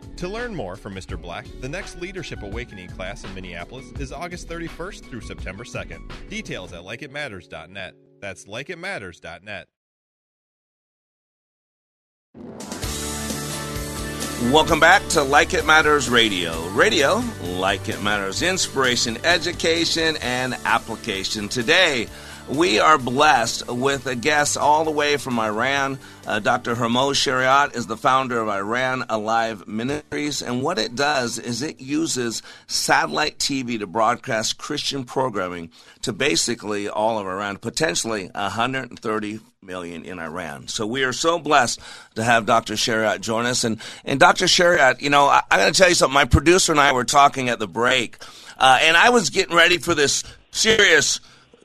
[0.17, 1.19] To learn more from Mr.
[1.19, 6.29] Black, the next Leadership Awakening class in Minneapolis is August 31st through September 2nd.
[6.29, 7.95] Details at likeitmatters.net.
[8.19, 9.67] That's likeitmatters.net.
[14.49, 16.67] Welcome back to Like It Matters Radio.
[16.69, 21.47] Radio, like it matters, inspiration, education, and application.
[21.47, 22.07] Today,
[22.51, 25.97] we are blessed with a guest all the way from Iran.
[26.27, 26.75] Uh, Dr.
[26.75, 31.79] Hormoz Shariat is the founder of Iran Alive Ministries, and what it does is it
[31.79, 35.69] uses satellite TV to broadcast Christian programming
[36.01, 40.67] to basically all of Iran, potentially 130 million in Iran.
[40.67, 41.79] So we are so blessed
[42.15, 42.73] to have Dr.
[42.73, 43.63] Shariat join us.
[43.63, 44.45] And, and Dr.
[44.45, 46.13] Shariat, you know, I, I got to tell you something.
[46.13, 48.17] My producer and I were talking at the break,
[48.57, 51.21] uh, and I was getting ready for this serious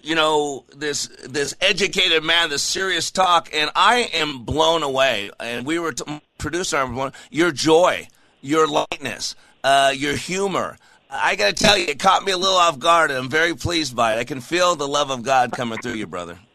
[0.06, 5.30] you know this this educated man, this serious talk, and I am blown away.
[5.40, 8.06] And we were t- producer, I'm your joy,
[8.40, 10.78] your lightness, uh, your humor.
[11.10, 13.54] I got to tell you, it caught me a little off guard, and I'm very
[13.54, 14.18] pleased by it.
[14.18, 16.38] I can feel the love of God coming through you, brother.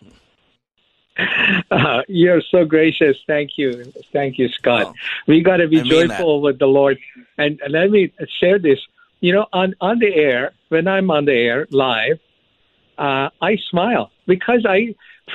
[1.69, 3.15] Uh, you're so gracious.
[3.27, 3.93] Thank you.
[4.11, 4.87] Thank you, Scott.
[4.87, 4.93] Oh,
[5.27, 6.97] we got to be joyful with the Lord.
[7.37, 8.79] And, and let me share this.
[9.19, 12.19] You know, on, on the air, when I'm on the air live,
[13.05, 14.79] uh, I smile because I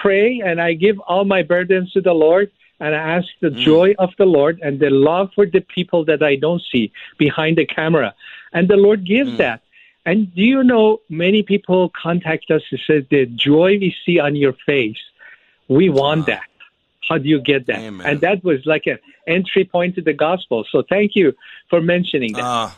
[0.03, 2.49] pray and I give all my burdens to the Lord
[2.83, 3.65] and I ask the Mm.
[3.71, 6.85] joy of the Lord and the love for the people that I don't see
[7.25, 8.11] behind the camera.
[8.55, 9.43] And the Lord gives Mm.
[9.45, 9.59] that.
[10.09, 14.33] And do you know, many people contact us and say, the joy we see on
[14.37, 15.03] your face,
[15.79, 16.47] we want that.
[17.09, 17.83] How do you get that?
[18.09, 18.99] And that was like an
[19.37, 20.59] entry point to the gospel.
[20.73, 21.35] So thank you
[21.71, 22.45] for mentioning that.
[22.45, 22.71] Uh,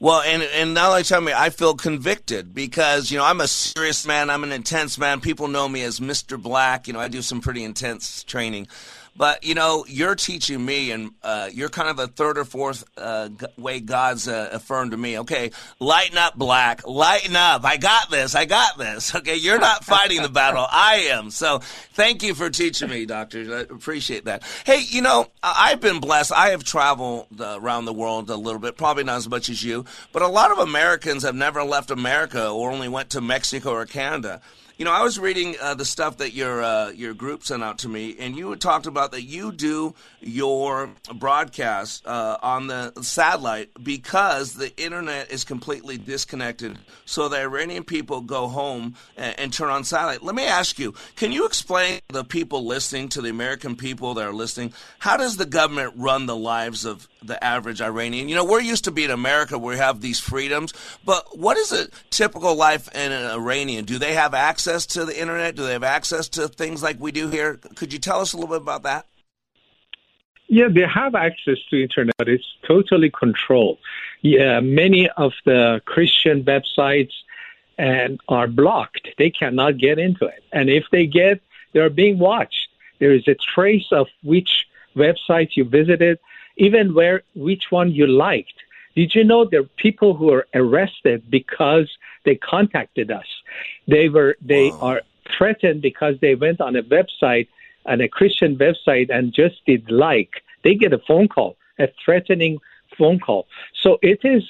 [0.00, 3.48] well, and and now they tell me I feel convicted because you know I'm a
[3.48, 4.30] serious man.
[4.30, 5.20] I'm an intense man.
[5.20, 6.40] People know me as Mr.
[6.40, 6.86] Black.
[6.86, 8.68] You know I do some pretty intense training,
[9.18, 12.84] but you know you're teaching me, and uh, you're kind of a third or fourth
[12.96, 15.18] uh, g- way God's uh, affirmed to me.
[15.18, 15.50] Okay,
[15.80, 16.86] lighten up, Black.
[16.86, 17.64] Lighten up.
[17.64, 18.34] I got this.
[18.34, 19.14] I got this.
[19.18, 20.64] Okay, you're not fighting the battle.
[20.70, 21.30] I am.
[21.30, 21.58] So
[21.94, 23.40] thank you for teaching me, Doctor.
[23.52, 24.44] I appreciate that.
[24.64, 26.30] Hey, you know I've been blessed.
[26.30, 29.84] I have traveled around the world a little bit, probably not as much as you,
[30.12, 33.86] but a lot of Americans have never left America or only went to Mexico or
[33.86, 34.40] Canada.
[34.78, 37.78] You know, I was reading uh, the stuff that your uh, your group sent out
[37.78, 43.70] to me, and you talked about that you do your broadcast uh, on the satellite
[43.82, 46.78] because the internet is completely disconnected.
[47.06, 50.22] So the Iranian people go home and, and turn on satellite.
[50.22, 54.28] Let me ask you: Can you explain the people listening, to the American people that
[54.28, 58.28] are listening, how does the government run the lives of the average Iranian?
[58.28, 60.72] You know, we're used to being in America where we have these freedoms,
[61.04, 63.84] but what is a typical life in an Iranian?
[63.84, 65.56] Do they have access to the internet?
[65.56, 67.58] Do they have access to things like we do here?
[67.76, 69.06] Could you tell us a little bit about that?
[70.48, 72.14] Yeah, they have access to internet.
[72.20, 73.78] It's totally controlled.
[74.22, 77.12] Yeah, many of the Christian websites
[77.76, 79.08] and are blocked.
[79.18, 80.42] They cannot get into it.
[80.52, 81.40] And if they get,
[81.72, 82.68] they're being watched.
[82.98, 86.18] There is a trace of which website you visited,
[86.56, 88.54] even where which one you liked.
[88.98, 91.88] Did you know there are people who are arrested because
[92.24, 93.28] they contacted us?
[93.86, 95.02] They were they are
[95.36, 97.46] threatened because they went on a website
[97.86, 100.32] on a Christian website and just did like.
[100.64, 102.58] They get a phone call, a threatening
[102.98, 103.46] phone call.
[103.84, 104.42] So it is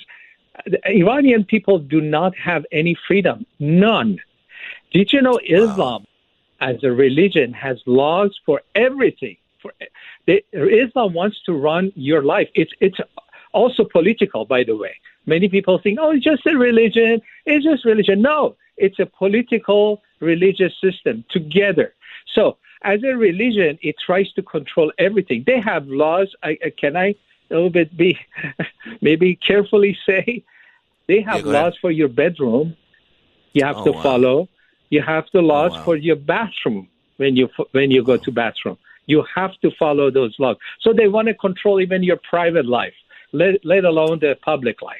[0.65, 4.19] the Iranian people do not have any freedom, none.
[4.95, 6.07] Did you know Islam
[6.63, 9.37] as a religion has laws for everything?
[9.61, 9.75] For
[10.27, 12.49] they, Islam wants to run your life.
[12.55, 12.99] It's it's
[13.53, 14.95] also political, by the way.
[15.27, 17.21] Many people think, oh, it's just a religion.
[17.47, 18.23] It's just religion.
[18.23, 21.95] No, it's a political religious system together.
[22.35, 25.45] So as a religion, it tries to control everything.
[25.47, 26.35] They have laws.
[26.43, 27.15] I, I- can I
[27.51, 28.19] a little bit be
[29.01, 30.45] maybe carefully say
[31.07, 31.63] they have Yeah, go ahead.
[31.65, 32.77] laws for your bedroom.
[33.55, 34.03] You have Oh, to wow.
[34.03, 34.49] follow.
[34.91, 35.85] You have the oh, laws wow.
[35.85, 38.17] for your bathroom when you when you go oh.
[38.19, 38.79] to bathroom.
[39.07, 40.57] You have to follow those laws.
[40.81, 42.93] So they want to control even your private life,
[43.33, 44.97] let, let alone the public life.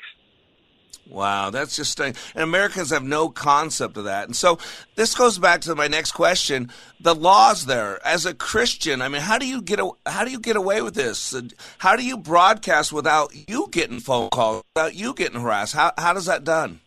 [1.09, 2.17] Wow, that's just stunning.
[2.35, 4.27] And Americans have no concept of that.
[4.27, 4.59] And so
[4.95, 8.05] this goes back to my next question: the laws there.
[8.07, 10.83] As a Christian, I mean, how do you get a, how do you get away
[10.83, 11.35] with this?
[11.79, 15.75] How do you broadcast without you getting phone calls, without you getting harassed?
[15.75, 16.81] How how does that done?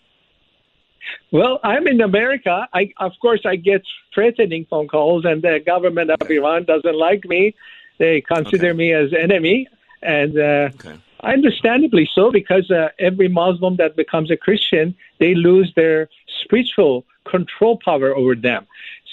[1.31, 2.67] Well, I'm in America.
[2.73, 3.81] I, of course, I get
[4.13, 7.55] threatening phone calls, and the government of Iran doesn't like me.
[7.97, 9.67] They consider me as enemy,
[10.01, 10.69] and uh,
[11.23, 16.09] understandably so, because uh, every Muslim that becomes a Christian, they lose their
[16.43, 18.67] spiritual control power over them.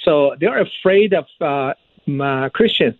[0.04, 1.74] So they're afraid of uh,
[2.22, 2.94] uh, Christians.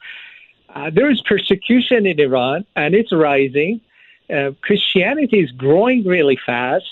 [0.75, 3.81] Uh, there is persecution in Iran, and it's rising.
[4.29, 6.85] Uh, Christianity is growing really fast.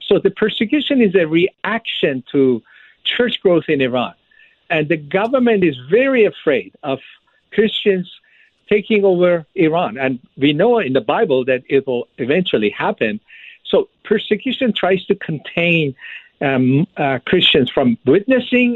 [0.00, 2.62] So the persecution is a reaction to
[3.04, 4.14] church growth in Iran.
[4.70, 6.98] And the government is very afraid of
[7.52, 8.10] Christians
[8.74, 9.32] taking over
[9.66, 9.92] Iran.
[10.04, 10.12] And
[10.44, 13.12] we know in the Bible that it will eventually happen.
[13.70, 13.76] So
[14.12, 15.84] persecution tries to contain
[16.48, 18.70] um, uh, Christians from witnessing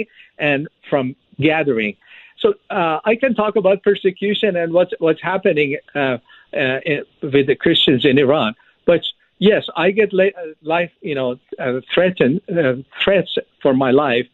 [0.51, 1.05] and from
[1.49, 1.95] gathering.
[2.43, 2.47] So
[2.79, 5.99] uh, I can talk about persecution and what's what's happening uh,
[6.63, 8.51] uh, in- with the Christians in Iran.
[8.91, 9.03] But
[9.51, 11.31] yes, I get la- uh, life, you know,
[11.65, 13.33] uh, threatened uh, threats
[13.63, 14.29] for my life.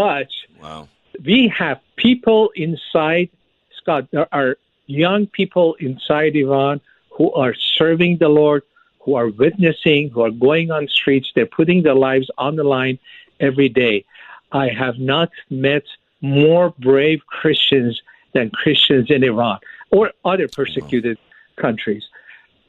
[0.00, 0.30] But
[0.64, 0.82] Wow.
[1.30, 3.28] we have people inside
[3.78, 4.02] Scott.
[4.38, 4.52] Are
[4.86, 8.62] young people inside Iran who are serving the Lord,
[9.00, 11.30] who are witnessing, who are going on streets.
[11.34, 12.98] They're putting their lives on the line
[13.40, 14.04] every day.
[14.52, 15.84] I have not met
[16.20, 18.00] more brave Christians
[18.32, 19.58] than Christians in Iran
[19.90, 21.18] or other persecuted
[21.56, 22.04] countries.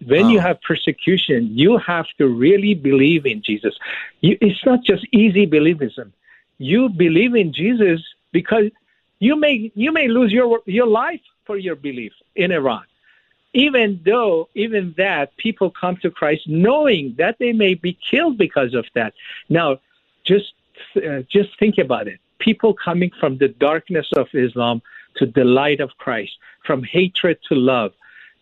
[0.05, 3.75] When you have persecution, you have to really believe in Jesus.
[4.21, 6.11] You, it's not just easy believism.
[6.59, 8.01] You believe in Jesus
[8.31, 8.65] because
[9.19, 12.83] you may you may lose your your life for your belief in Iran.
[13.53, 18.73] Even though even that people come to Christ knowing that they may be killed because
[18.75, 19.13] of that.
[19.49, 19.79] Now,
[20.25, 20.53] just
[20.95, 22.19] uh, just think about it.
[22.39, 24.81] People coming from the darkness of Islam
[25.15, 26.33] to the light of Christ,
[26.65, 27.93] from hatred to love,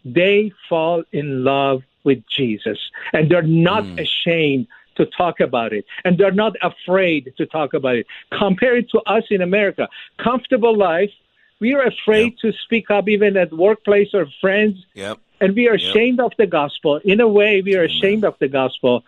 [0.04, 2.80] they fall in love with Jesus,
[3.14, 4.02] and they're not mm.
[4.02, 8.06] ashamed to talk about it, and they're not afraid to talk about it.
[8.32, 9.88] Compare it to us in America,
[10.18, 11.12] comfortable life.
[11.60, 12.54] We are afraid yep.
[12.54, 14.86] to speak up even at workplace or friends.
[14.94, 15.20] Yep.
[15.42, 15.90] And we are yep.
[15.90, 16.98] ashamed of the gospel.
[16.98, 19.04] In a way, we are ashamed of the gospel.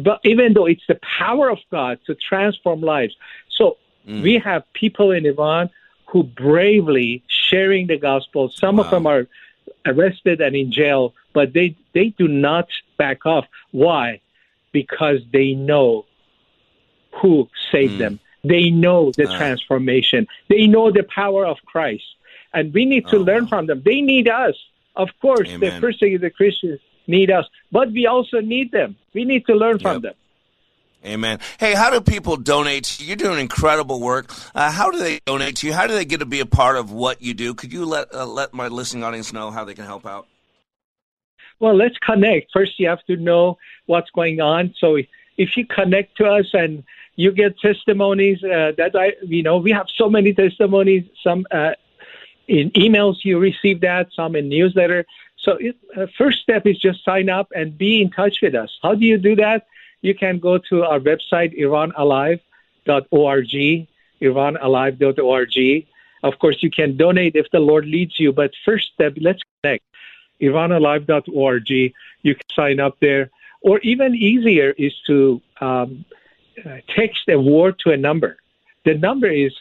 [0.00, 3.14] But even though it's the power of God to transform lives.
[3.50, 3.76] So
[4.06, 4.22] mm.
[4.22, 5.70] we have people in Iran
[6.06, 8.48] who bravely sharing the gospel.
[8.50, 8.84] Some wow.
[8.84, 9.26] of them are
[9.86, 13.46] arrested and in jail, but they, they do not back off.
[13.70, 14.20] Why?
[14.72, 16.06] Because they know
[17.20, 17.98] who saved mm.
[17.98, 18.20] them.
[18.44, 19.36] They know the uh.
[19.36, 20.26] transformation.
[20.48, 22.04] They know the power of Christ.
[22.54, 23.82] And we need to oh, learn from them.
[23.84, 24.54] They need us.
[24.94, 25.60] Of course, Amen.
[25.60, 28.96] the persecuted Christians need us, but we also need them.
[29.14, 29.82] We need to learn yep.
[29.82, 30.14] from them.
[31.04, 31.40] Amen.
[31.58, 33.06] Hey, how do people donate you?
[33.06, 34.32] You're doing incredible work.
[34.54, 35.72] Uh, how do they donate to you?
[35.72, 37.54] How do they get to be a part of what you do?
[37.54, 40.28] Could you let uh, let my listening audience know how they can help out?
[41.58, 42.52] Well, let's connect.
[42.52, 44.74] First, you have to know what's going on.
[44.78, 44.96] So,
[45.36, 46.84] if you connect to us and
[47.16, 51.04] you get testimonies uh, that I, you know, we have so many testimonies.
[51.22, 51.72] Some uh,
[52.48, 55.04] in emails you receive that, some in newsletter.
[55.38, 58.70] So, it, uh, first step is just sign up and be in touch with us.
[58.82, 59.66] How do you do that?
[60.00, 63.88] You can go to our website, iranalive.org,
[64.20, 65.86] iranalive.org.
[66.22, 69.84] Of course, you can donate if the Lord leads you, but first step, let's connect.
[70.40, 71.70] iranalive.org.
[71.70, 73.30] You can sign up there.
[73.60, 76.04] Or even easier is to um,
[76.66, 78.36] uh, text a word to a number.
[78.84, 79.52] The number is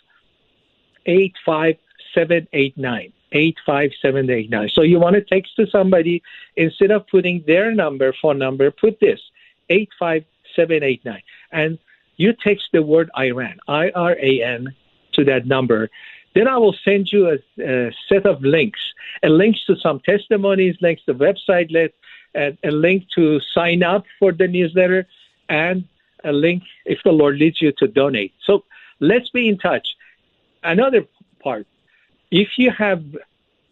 [1.06, 3.14] 85789.
[3.34, 4.70] 85789.
[4.74, 6.22] So you want to text to somebody,
[6.58, 9.20] instead of putting their number, phone number, put this
[9.70, 11.22] 85789.
[11.52, 11.80] And
[12.18, 14.76] you text the word Iran, I R A N,
[15.14, 15.90] to that number.
[16.36, 18.80] Then I will send you a, a set of links,
[19.24, 21.92] a links to some testimonies, links to website,
[22.36, 25.08] a, a link to sign up for the newsletter,
[25.50, 25.86] and
[26.24, 28.34] a link if the Lord leads you to donate.
[28.46, 28.64] So
[29.00, 29.96] let's be in touch.
[30.64, 31.06] Another
[31.42, 31.68] part,
[32.30, 33.04] if you have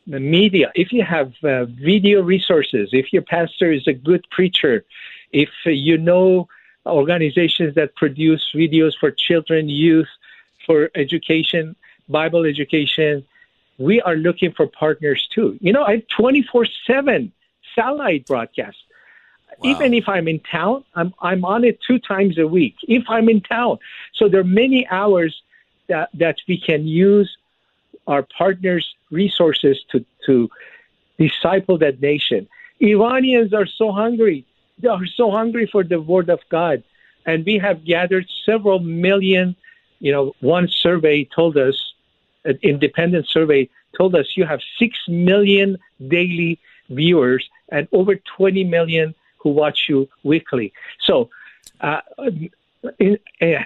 [0.08, 4.84] the media, if you have uh, video resources, if your pastor is a good preacher,
[5.32, 6.48] if you know
[6.86, 10.08] organizations that produce videos for children, youth,
[10.66, 11.76] for education,
[12.08, 13.26] Bible education,
[13.78, 15.58] we are looking for partners too.
[15.62, 17.32] You know, I have 24 7
[17.76, 18.78] satellite broadcast.
[19.58, 19.72] Wow.
[19.72, 22.76] Even if I'm in town, I'm, I'm on it two times a week.
[22.84, 23.80] If I'm in town.
[24.14, 25.42] So there are many hours
[25.88, 27.38] that, that we can use
[28.08, 30.50] our partners' resources to, to
[31.18, 32.48] disciple that nation.
[32.80, 34.46] Iranians are so hungry.
[34.80, 36.84] They are so hungry for the word of God.
[37.26, 39.56] And we have gathered several million,
[40.00, 41.76] you know, one survey told us,
[42.46, 45.78] an independent survey told us you have 6 million
[46.08, 50.74] daily viewers and over 20 million who watch you weekly.
[51.02, 51.30] So,
[51.82, 52.02] uh,
[53.00, 53.18] in,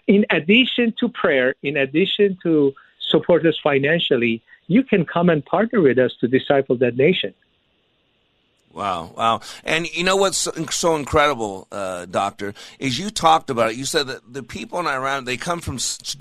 [0.07, 5.81] in addition to prayer, in addition to support us financially, you can come and partner
[5.81, 7.33] with us to disciple that nation.
[8.73, 9.41] Wow, wow.
[9.63, 13.77] And you know what's so incredible, uh, Doctor, is you talked about it.
[13.77, 15.77] You said that the people in Iran, they come from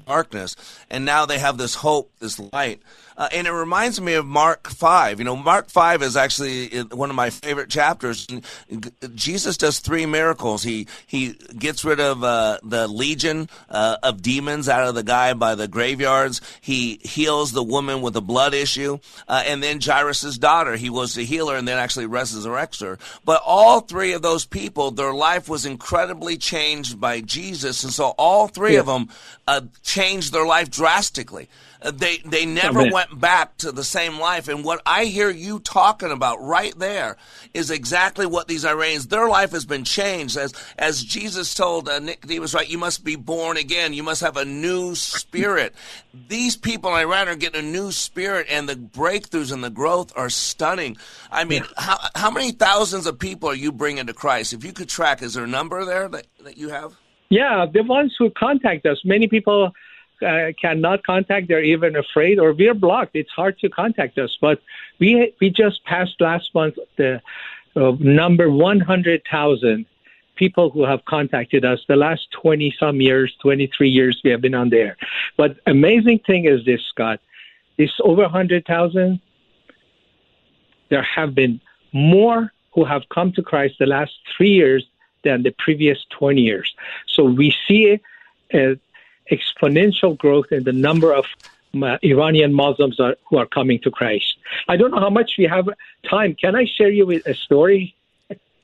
[0.07, 0.55] darkness,
[0.91, 2.83] and now they have this hope, this light.
[3.17, 5.19] Uh, and it reminds me of Mark 5.
[5.19, 8.27] You know, Mark 5 is actually one of my favorite chapters.
[9.15, 10.63] Jesus does three miracles.
[10.63, 15.35] He, he gets rid of uh, the legion uh, of demons out of the guy
[15.35, 16.41] by the graveyards.
[16.61, 18.99] He heals the woman with a blood issue.
[19.29, 22.99] Uh, and then Jairus' daughter, he was the healer and then actually resurrects her.
[23.25, 27.85] But all three of those people, their life was incredibly changed by Jesus.
[27.85, 28.81] And so all three yeah.
[28.81, 29.09] of them
[29.47, 31.49] uh, changed their life drastically.
[31.85, 34.49] They they never went back to the same life.
[34.49, 37.17] And what I hear you talking about right there
[37.55, 41.99] is exactly what these Iranians their life has been changed as as Jesus told uh,
[41.99, 42.69] Nicodemus, right?
[42.69, 43.95] You must be born again.
[43.95, 45.75] You must have a new spirit.
[46.29, 50.13] These people in Iran are getting a new spirit, and the breakthroughs and the growth
[50.17, 50.97] are stunning.
[51.31, 51.83] I mean, yeah.
[51.83, 54.53] how how many thousands of people are you bringing to Christ?
[54.53, 56.95] If you could track, is there a number there that that you have?
[57.29, 59.01] Yeah, the ones who contact us.
[59.05, 59.73] Many people
[60.23, 61.49] uh, cannot contact.
[61.49, 63.15] They're even afraid, or we're blocked.
[63.15, 64.37] It's hard to contact us.
[64.41, 64.61] But
[64.99, 67.21] we we just passed last month the
[67.77, 69.87] uh, number one hundred thousand
[70.37, 74.55] people who have contacted us the last 20 some years 23 years we have been
[74.55, 74.97] on there
[75.37, 77.21] but amazing thing is this scott
[77.77, 79.21] this over 100000
[80.89, 81.61] there have been
[81.93, 84.87] more who have come to christ the last three years
[85.23, 86.75] than the previous 20 years
[87.07, 88.01] so we see
[88.55, 88.79] a,
[89.33, 91.25] exponential growth in the number of
[91.83, 94.37] uh, Iranian Muslims are, who are coming to Christ.
[94.69, 95.69] I don't know how much we have
[96.09, 96.35] time.
[96.35, 97.95] Can I share you with a story?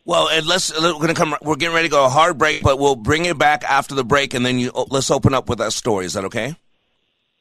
[0.05, 1.37] Well, and we're gonna come.
[1.43, 4.05] We're getting ready to go a hard break, but we'll bring you back after the
[4.05, 6.07] break, and then you let's open up with that story.
[6.07, 6.57] Is that okay?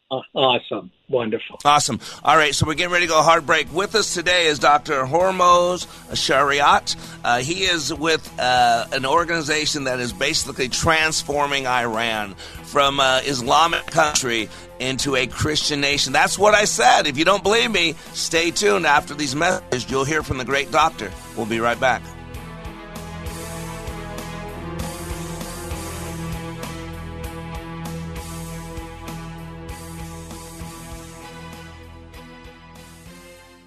[0.10, 0.90] Uh, awesome.
[1.10, 1.60] Wonderful.
[1.66, 2.00] Awesome.
[2.24, 3.74] All right, so we're getting ready to go hard break.
[3.74, 5.04] With us today is Dr.
[5.04, 6.96] Hormoz Shariat.
[7.24, 13.86] Uh, he is with uh, an organization that is basically transforming Iran from uh, Islamic
[13.88, 14.50] country
[14.80, 16.14] into a Christian nation.
[16.14, 17.08] That's what I said.
[17.08, 18.86] If you don't believe me, stay tuned.
[18.86, 21.12] After these messages, you'll hear from the great doctor.
[21.36, 22.02] We'll be right back.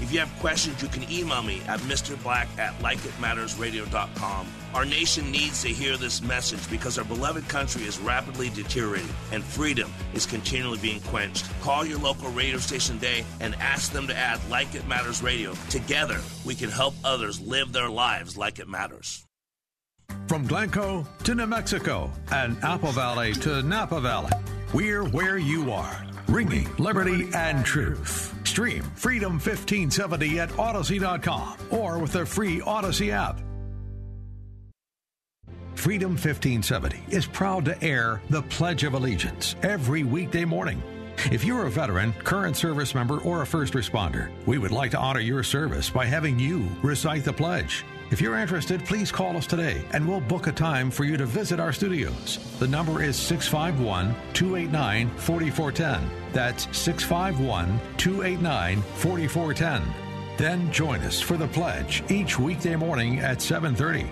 [0.00, 4.46] If you have questions, you can email me at mrblack at likeitmattersradio.com.
[4.74, 9.42] Our nation needs to hear this message because our beloved country is rapidly deteriorating and
[9.42, 11.46] freedom is continually being quenched.
[11.62, 15.54] Call your local radio station today and ask them to add Like It Matters Radio.
[15.70, 19.24] Together, we can help others live their lives like it matters.
[20.26, 24.32] From Glencoe to New Mexico and Apple Valley to Napa Valley,
[24.72, 26.04] we're where you are.
[26.28, 28.37] Ringing liberty and truth.
[28.58, 33.38] Stream Freedom 1570 at Odyssey.com or with the free Odyssey app.
[35.76, 40.82] Freedom 1570 is proud to air the Pledge of Allegiance every weekday morning.
[41.30, 44.98] If you're a veteran, current service member, or a first responder, we would like to
[44.98, 47.84] honor your service by having you recite the pledge.
[48.10, 51.26] If you're interested, please call us today and we'll book a time for you to
[51.26, 52.38] visit our studios.
[52.58, 56.10] The number is 651 289 4410.
[56.32, 59.94] That's 651 289 4410.
[60.38, 64.10] Then join us for the pledge each weekday morning at 730.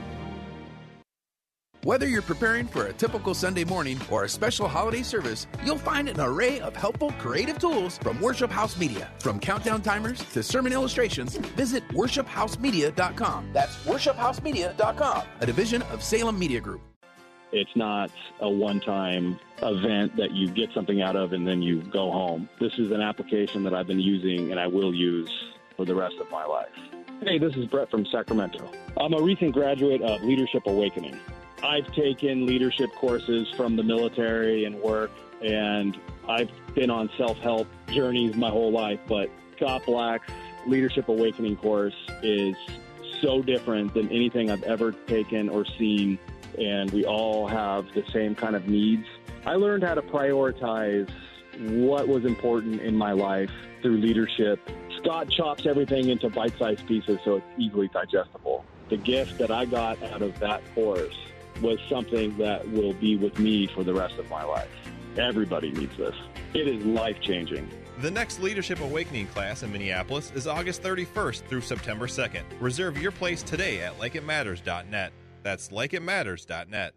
[1.87, 6.09] Whether you're preparing for a typical Sunday morning or a special holiday service, you'll find
[6.09, 9.09] an array of helpful, creative tools from Worship House Media.
[9.20, 13.51] From countdown timers to sermon illustrations, visit worshiphousemedia.com.
[13.53, 16.80] That's worshiphousemedia.com, a division of Salem Media Group.
[17.53, 18.11] It's not
[18.41, 22.49] a one time event that you get something out of and then you go home.
[22.59, 25.30] This is an application that I've been using and I will use
[25.76, 26.66] for the rest of my life.
[27.22, 28.72] Hey, this is Brett from Sacramento.
[28.97, 31.16] I'm a recent graduate of Leadership Awakening.
[31.62, 35.11] I've taken leadership courses from the military and work,
[35.42, 35.98] and
[36.28, 39.00] I've been on self help journeys my whole life.
[39.09, 40.30] But Scott Black's
[40.66, 42.57] Leadership Awakening course is
[43.20, 46.18] so different than anything I've ever taken or seen,
[46.59, 49.07] and we all have the same kind of needs.
[49.46, 51.11] I learned how to prioritize
[51.59, 53.50] what was important in my life
[53.80, 54.61] through leadership.
[54.98, 58.64] Scott chops everything into bite sized pieces so it's easily digestible.
[58.88, 61.16] The gift that I got out of that course
[61.61, 64.68] was something that will be with me for the rest of my life.
[65.16, 66.14] Everybody needs this.
[66.54, 67.68] It is life changing.
[68.00, 72.42] The next Leadership Awakening class in Minneapolis is August 31st through September 2nd.
[72.61, 75.12] Reserve your place today at likeitmatters.net.
[75.42, 76.92] That's likeitmatters.net.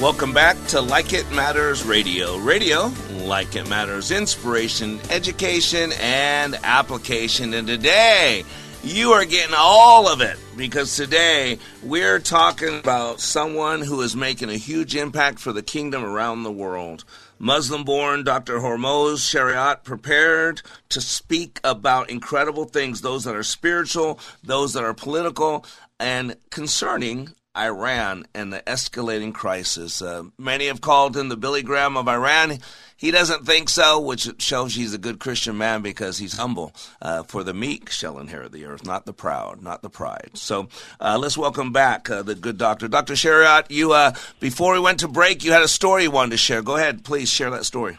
[0.00, 2.36] Welcome back to Like It Matters Radio.
[2.38, 2.92] Radio,
[3.24, 7.52] like it matters, inspiration, education, and application.
[7.52, 8.44] And today,
[8.84, 14.50] you are getting all of it because today we're talking about someone who is making
[14.50, 17.04] a huge impact for the kingdom around the world.
[17.38, 18.58] Muslim born Dr.
[18.58, 24.94] Hormoz Shariat prepared to speak about incredible things, those that are spiritual, those that are
[24.94, 25.64] political,
[26.00, 30.00] and concerning Iran and the escalating crisis.
[30.00, 32.58] Uh, many have called him the Billy Graham of Iran.
[32.96, 36.72] He doesn't think so, which shows he's a good Christian man because he's humble.
[37.00, 40.30] Uh, for the meek shall inherit the earth, not the proud, not the pride.
[40.34, 40.68] So
[41.00, 42.88] uh, let's welcome back uh, the good doctor.
[42.88, 43.14] Dr.
[43.14, 46.36] Shariat, you, uh, before we went to break, you had a story you wanted to
[46.36, 46.62] share.
[46.62, 47.98] Go ahead, please share that story.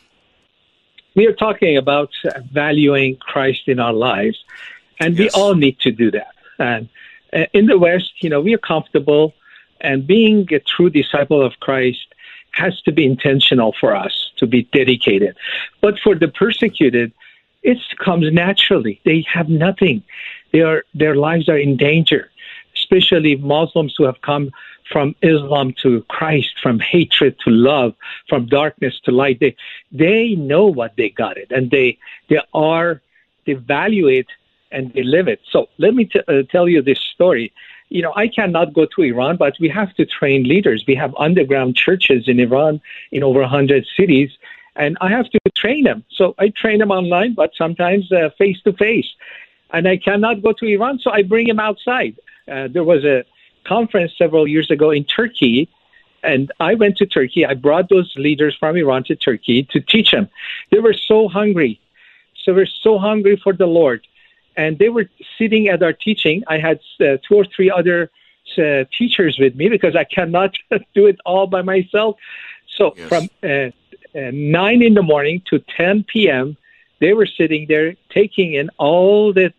[1.16, 2.12] We are talking about
[2.52, 4.38] valuing Christ in our lives,
[5.00, 5.34] and yes.
[5.36, 6.34] we all need to do that.
[6.60, 6.90] And
[7.34, 9.34] uh, in the West, you know, we are comfortable
[9.82, 12.06] and being a true disciple of Christ
[12.52, 15.36] has to be intentional for us to be dedicated.
[15.82, 17.12] But for the persecuted,
[17.64, 19.02] it comes naturally.
[19.06, 20.04] They have nothing.
[20.52, 22.32] They are, their lives are in danger,
[22.76, 24.52] especially Muslims who have come
[24.92, 27.94] from Islam to Christ, from hatred to love,
[28.28, 29.40] from darkness to light.
[29.40, 29.56] They,
[29.92, 32.00] they know what they got it, and they,
[32.30, 33.02] they are,
[33.46, 34.28] they value it
[34.72, 35.42] and they live it.
[35.52, 37.52] So let me t- uh, tell you this story.
[37.90, 40.84] You know, I cannot go to Iran, but we have to train leaders.
[40.88, 42.82] We have underground churches in Iran
[43.12, 44.30] in over 100 cities,
[44.76, 46.04] and I have to train them.
[46.12, 49.08] So I train them online, but sometimes face to face.
[49.72, 52.16] And I cannot go to Iran, so I bring them outside.
[52.50, 53.24] Uh, there was a
[53.66, 55.70] conference several years ago in Turkey,
[56.24, 57.46] and I went to Turkey.
[57.46, 60.30] I brought those leaders from Iran to Turkey to teach them.
[60.72, 61.80] They were so hungry.
[62.36, 64.02] So they were so hungry for the Lord
[64.56, 66.44] and they were sitting at our teaching.
[66.48, 68.12] I had uh, two or three other
[68.58, 70.56] uh, teachers with me because I cannot
[70.96, 72.18] do it all by myself.
[72.76, 73.08] So yes.
[73.10, 73.48] from uh,
[74.18, 76.58] uh, 9 in the morning to 10 p.m.,
[77.00, 79.54] they were sitting there taking in all the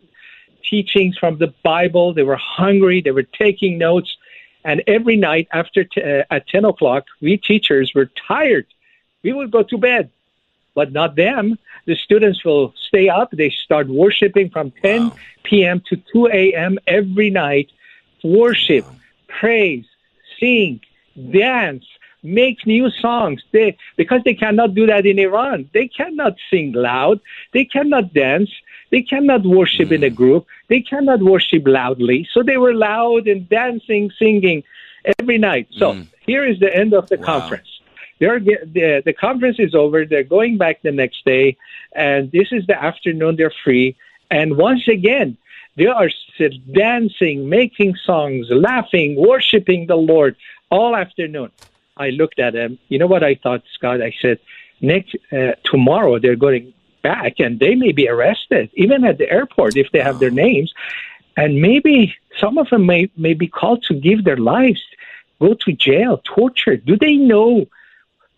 [0.63, 2.13] teachings from the Bible.
[2.13, 3.01] They were hungry.
[3.01, 4.15] They were taking notes.
[4.63, 8.67] And every night after t- uh, at 10 o'clock, we teachers were tired.
[9.23, 10.11] We would go to bed
[10.73, 11.57] but not them.
[11.85, 13.31] The students will stay up.
[13.31, 15.15] They start worshiping from 10 wow.
[15.43, 15.83] p.m.
[15.89, 16.77] to 2 a.m.
[16.87, 17.71] every night.
[18.23, 18.95] Worship, wow.
[19.27, 19.85] praise,
[20.39, 20.81] sing,
[21.31, 21.85] dance,
[22.23, 23.41] make new songs.
[23.51, 25.69] They because they cannot do that in Iran.
[25.73, 27.19] They cannot sing loud.
[27.53, 28.49] They cannot dance.
[28.91, 29.93] They cannot worship mm.
[29.93, 30.15] in a mm.
[30.15, 30.45] group.
[30.67, 32.27] They cannot worship loudly.
[32.31, 34.63] So they were loud and dancing, singing
[35.19, 35.67] every night.
[35.71, 36.07] So mm.
[36.25, 37.25] here is the end of the wow.
[37.25, 37.80] conference.
[38.21, 40.05] They're the the conference is over.
[40.05, 41.57] They're going back the next day,
[41.93, 43.35] and this is the afternoon.
[43.35, 43.97] They're free,
[44.29, 45.37] and once again,
[45.75, 46.09] they are
[46.71, 50.35] dancing, making songs, laughing, worshiping the Lord
[50.69, 51.49] all afternoon.
[51.97, 52.77] I looked at them.
[52.89, 54.03] You know what I thought, Scott?
[54.03, 54.37] I said,
[54.81, 59.75] next uh, tomorrow they're going back, and they may be arrested, even at the airport
[59.75, 60.71] if they have their names,
[61.37, 64.83] and maybe some of them may may be called to give their lives,
[65.39, 66.85] go to jail, tortured.
[66.85, 67.65] Do they know?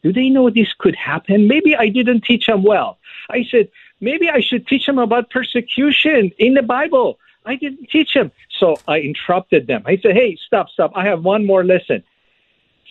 [0.03, 1.47] Do they know this could happen?
[1.47, 2.97] Maybe I didn't teach them well.
[3.29, 3.69] I said,
[4.01, 7.17] maybe I should teach them about persecution in the Bible.
[7.45, 8.31] I didn't teach them.
[8.59, 9.83] So I interrupted them.
[9.85, 10.91] I said, hey, stop, stop.
[10.95, 12.03] I have one more lesson.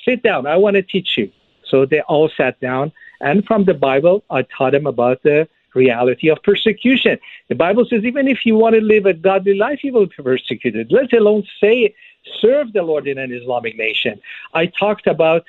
[0.05, 0.47] Sit down.
[0.47, 1.31] I want to teach you.
[1.69, 2.93] So they all sat down.
[3.21, 7.19] And from the Bible, I taught them about the reality of persecution.
[7.49, 10.23] The Bible says even if you want to live a godly life, you will be
[10.23, 11.95] persecuted, let alone say
[12.41, 14.20] serve the Lord in an Islamic nation.
[14.55, 15.45] I talked about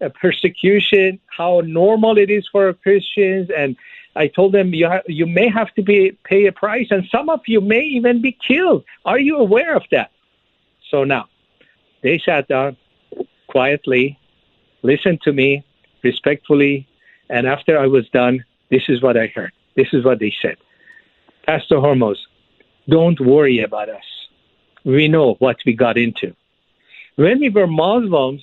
[0.00, 3.76] uh, persecution, how normal it is for Christians, and
[4.16, 7.28] I told them you ha- you may have to be pay a price, and some
[7.28, 8.84] of you may even be killed.
[9.04, 10.10] Are you aware of that?
[10.90, 11.28] So now,
[12.02, 12.76] they sat down
[13.48, 14.18] quietly,
[14.82, 15.64] listened to me
[16.02, 16.86] respectfully,
[17.28, 19.52] and after I was done, this is what I heard.
[19.76, 20.56] This is what they said.
[21.46, 22.18] Pastor Hormoz,
[22.88, 24.17] don't worry about us
[24.84, 26.34] we know what we got into.
[27.16, 28.42] When we were Muslims,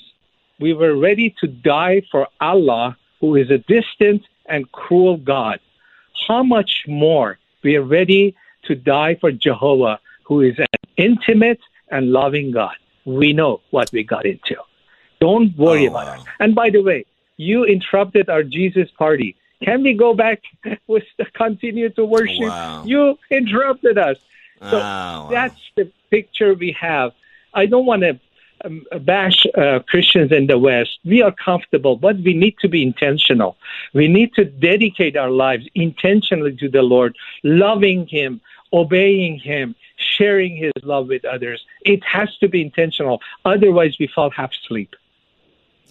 [0.59, 5.59] we were ready to die for Allah, who is a distant and cruel God.
[6.27, 10.67] How much more we are ready to die for Jehovah, who is an
[10.97, 11.59] intimate
[11.89, 12.75] and loving God.
[13.05, 14.55] We know what we got into.
[15.19, 16.13] Don't worry oh, about wow.
[16.13, 16.27] it.
[16.39, 17.05] And by the way,
[17.37, 19.35] you interrupted our Jesus party.
[19.63, 20.41] Can we go back
[20.87, 22.49] with continue to worship?
[22.49, 22.83] Wow.
[22.85, 24.17] You interrupted us.
[24.59, 27.11] So oh, that's the picture we have.
[27.53, 28.19] I don't want to
[28.63, 30.99] um, bash uh, Christians in the West.
[31.03, 33.57] We are comfortable, but we need to be intentional.
[33.93, 38.41] We need to dedicate our lives intentionally to the Lord, loving Him,
[38.71, 41.65] obeying Him, sharing His love with others.
[41.81, 43.21] It has to be intentional.
[43.43, 44.95] Otherwise, we fall half asleep.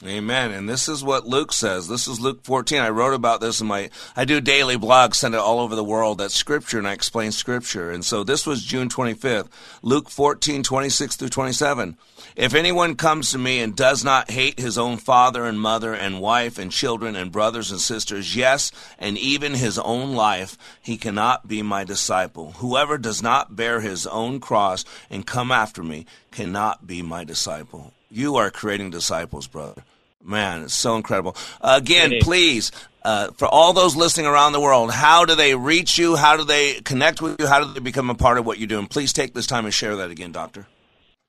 [0.02, 0.50] Amen.
[0.50, 1.88] And this is what Luke says.
[1.88, 2.80] This is Luke 14.
[2.80, 5.84] I wrote about this in my, I do daily blogs, send it all over the
[5.84, 6.18] world.
[6.18, 7.90] That's scripture and I explain scripture.
[7.90, 9.48] And so this was June 25th,
[9.82, 11.96] Luke 14, 26 through 27.
[12.34, 16.20] If anyone comes to me and does not hate his own father and mother and
[16.20, 21.46] wife and children and brothers and sisters, yes, and even his own life, he cannot
[21.46, 22.52] be my disciple.
[22.58, 27.94] Whoever does not bear his own cross and come after me cannot be my disciple.
[28.14, 29.82] You are creating disciples, brother.
[30.22, 31.36] Man, it's so incredible.
[31.60, 32.70] Uh, again, please,
[33.02, 36.14] uh, for all those listening around the world, how do they reach you?
[36.14, 37.48] How do they connect with you?
[37.48, 38.86] How do they become a part of what you're doing?
[38.86, 40.68] Please take this time and share that again, Doctor.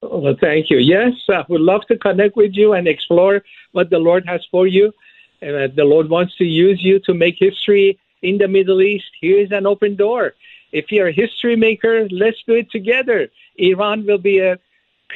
[0.04, 0.78] Well, thank you.
[0.78, 4.68] Yes, I would love to connect with you and explore what the Lord has for
[4.68, 4.94] you.
[5.42, 9.10] And uh, the Lord wants to use you to make history in the Middle East.
[9.20, 10.36] Here's an open door.
[10.72, 13.30] If you're a history maker, let's do it together.
[13.58, 14.60] Iran will be a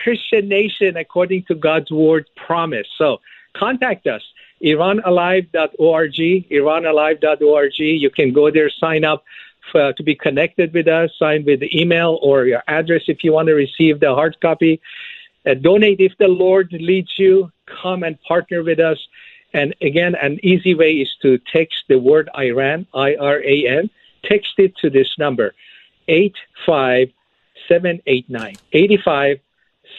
[0.03, 2.87] Christian nation according to God's word promise.
[2.97, 3.19] So
[3.53, 4.23] contact us.
[4.61, 7.71] iranalive.org, iranalive.org.
[7.77, 9.23] You can go there, sign up
[9.71, 13.31] for, to be connected with us, sign with the email or your address if you
[13.33, 14.79] want to receive the hard copy.
[15.45, 17.51] Uh, donate if the Lord leads you.
[17.81, 18.97] Come and partner with us.
[19.53, 23.89] And again, an easy way is to text the word Iran, I R A N.
[24.23, 25.53] Text it to this number,
[26.07, 28.57] 85789.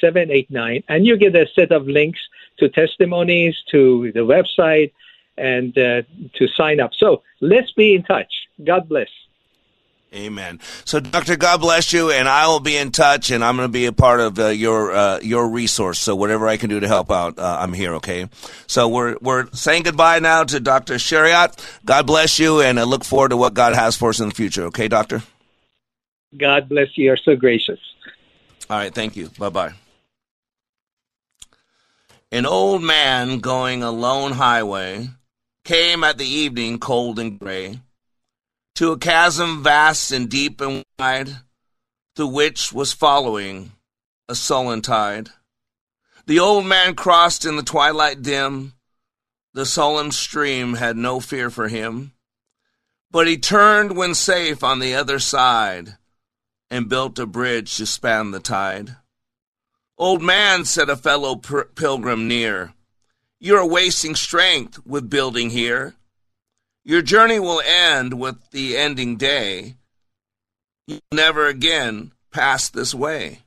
[0.03, 0.85] 85789.
[0.89, 2.21] And you get a set of links
[2.59, 4.93] to testimonies, to the website,
[5.37, 6.03] and uh,
[6.35, 6.93] to sign up.
[6.95, 8.33] So let's be in touch.
[8.63, 9.09] God bless.
[10.13, 10.59] Amen.
[10.85, 13.73] So, Doctor, God bless you, and I will be in touch, and I'm going to
[13.73, 16.01] be a part of uh, your uh, your resource.
[16.01, 17.95] So, whatever I can do to help out, uh, I'm here.
[17.95, 18.29] Okay.
[18.67, 21.57] So, we're we're saying goodbye now to Doctor Shariat.
[21.85, 24.35] God bless you, and I look forward to what God has for us in the
[24.35, 24.65] future.
[24.65, 25.23] Okay, Doctor.
[26.37, 27.05] God bless you.
[27.05, 27.79] You're so gracious.
[28.71, 28.95] All right.
[28.95, 29.31] Thank you.
[29.37, 29.73] Bye bye.
[32.31, 35.09] An old man going a lone highway
[35.65, 37.81] came at the evening cold and gray
[38.77, 41.39] to a chasm vast and deep and wide,
[42.15, 43.73] through which was following
[44.29, 45.31] a sullen tide.
[46.27, 48.75] The old man crossed in the twilight dim.
[49.53, 52.13] The sullen stream had no fear for him.
[53.11, 55.97] But he turned when safe on the other side
[56.71, 58.97] and built a bridge to span the tide.
[59.99, 62.73] Old man, said a fellow pilgrim near,
[63.39, 65.95] you're wasting strength with building here.
[66.85, 69.77] Your journey will end with the ending day.
[70.87, 73.41] You'll never again pass this way.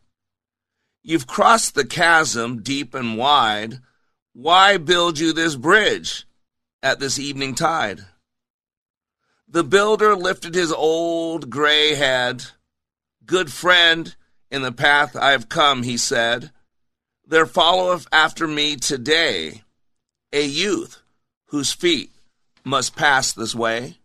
[1.04, 3.80] You've crossed the chasm deep and wide.
[4.34, 6.26] Why build you this bridge
[6.82, 8.06] at this evening tide?
[9.48, 12.46] The builder lifted his old gray head.
[13.26, 14.16] Good friend,
[14.52, 16.52] in the path I have come, he said.
[17.26, 19.64] There followeth after me today
[20.34, 21.02] a youth
[21.46, 22.12] whose feet
[22.66, 23.98] must pass this way.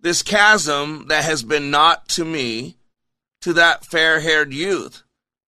[0.00, 2.76] This chasm that has been not to me,
[3.40, 5.02] to that fair haired youth,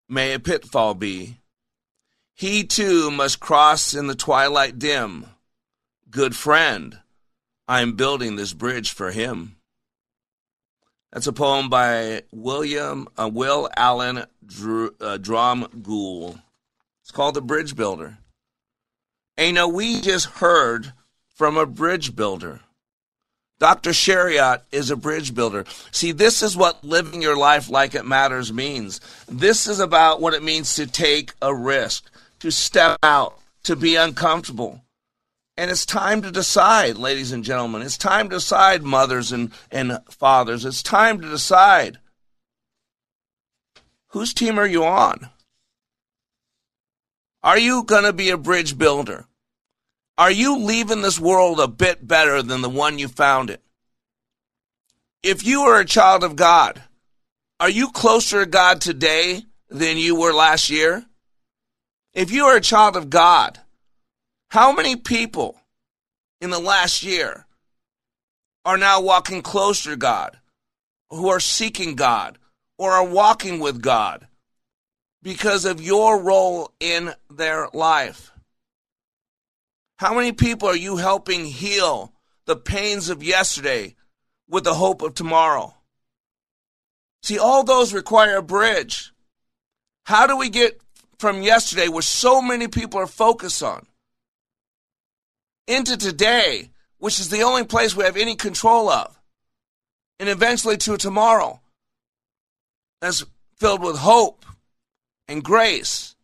[0.08, 1.40] may a pitfall be.
[2.34, 5.26] He too must cross in the twilight dim.
[6.10, 7.00] Good friend,
[7.68, 9.58] I am building this bridge for him.
[11.14, 16.34] That's a poem by William uh, Will Allen Dr- uh.
[17.02, 18.18] It's called The Bridge Builder.
[19.38, 20.92] You know, we just heard
[21.36, 22.62] from a bridge builder.
[23.60, 23.92] Dr.
[23.92, 25.66] Shariat is a bridge builder.
[25.92, 29.00] See, this is what living your life like it matters means.
[29.28, 32.10] This is about what it means to take a risk,
[32.40, 34.83] to step out, to be uncomfortable.
[35.56, 37.84] And it's time to decide, ladies and gentlemen.
[37.84, 40.66] It's time to decide, mothers and, and fathers.
[40.66, 42.00] It's time to decide
[44.08, 45.30] whose team are you on?
[47.44, 49.26] Are you going to be a bridge builder?
[50.18, 53.62] Are you leaving this world a bit better than the one you found it?
[55.24, 56.82] If you are a child of God,
[57.60, 61.06] are you closer to God today than you were last year?
[62.14, 63.60] If you are a child of God,
[64.54, 65.60] how many people
[66.40, 67.48] in the last year
[68.64, 70.38] are now walking closer to God,
[71.10, 72.38] who are seeking God,
[72.78, 74.28] or are walking with God
[75.24, 78.32] because of your role in their life?
[79.98, 82.14] How many people are you helping heal
[82.46, 83.96] the pains of yesterday
[84.48, 85.74] with the hope of tomorrow?
[87.24, 89.14] See, all those require a bridge.
[90.04, 90.80] How do we get
[91.18, 93.88] from yesterday, where so many people are focused on,
[95.68, 99.20] into today, which is the only place we have any control of,
[100.20, 101.60] and eventually to tomorrow
[103.02, 103.26] that's
[103.58, 104.46] filled with hope
[105.28, 106.16] and grace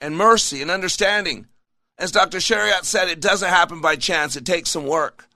[0.00, 1.46] and mercy and understanding.
[1.98, 2.38] As Dr.
[2.38, 5.26] Shariat said, it doesn't happen by chance, it takes some work.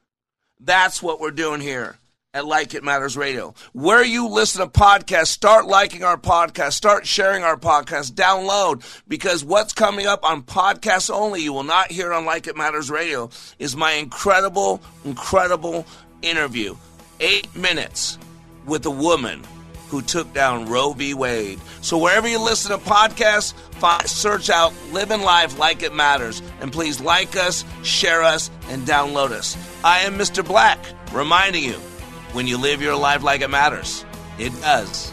[0.60, 1.98] That's what we're doing here
[2.34, 3.52] at Like It Matters Radio.
[3.72, 9.44] Where you listen to podcasts, start liking our podcast, start sharing our podcast, download, because
[9.44, 13.28] what's coming up on podcasts only, you will not hear on Like It Matters Radio,
[13.58, 15.84] is my incredible, incredible
[16.22, 16.74] interview.
[17.20, 18.18] Eight minutes
[18.64, 19.42] with a woman
[19.88, 21.12] who took down Roe v.
[21.12, 21.60] Wade.
[21.82, 26.40] So wherever you listen to podcasts, find, search out Living Life Like It Matters.
[26.62, 29.54] And please like us, share us, and download us.
[29.84, 30.42] I am Mr.
[30.42, 30.78] Black,
[31.12, 31.78] reminding you
[32.32, 34.04] when you live your life like it matters.
[34.38, 35.12] It does.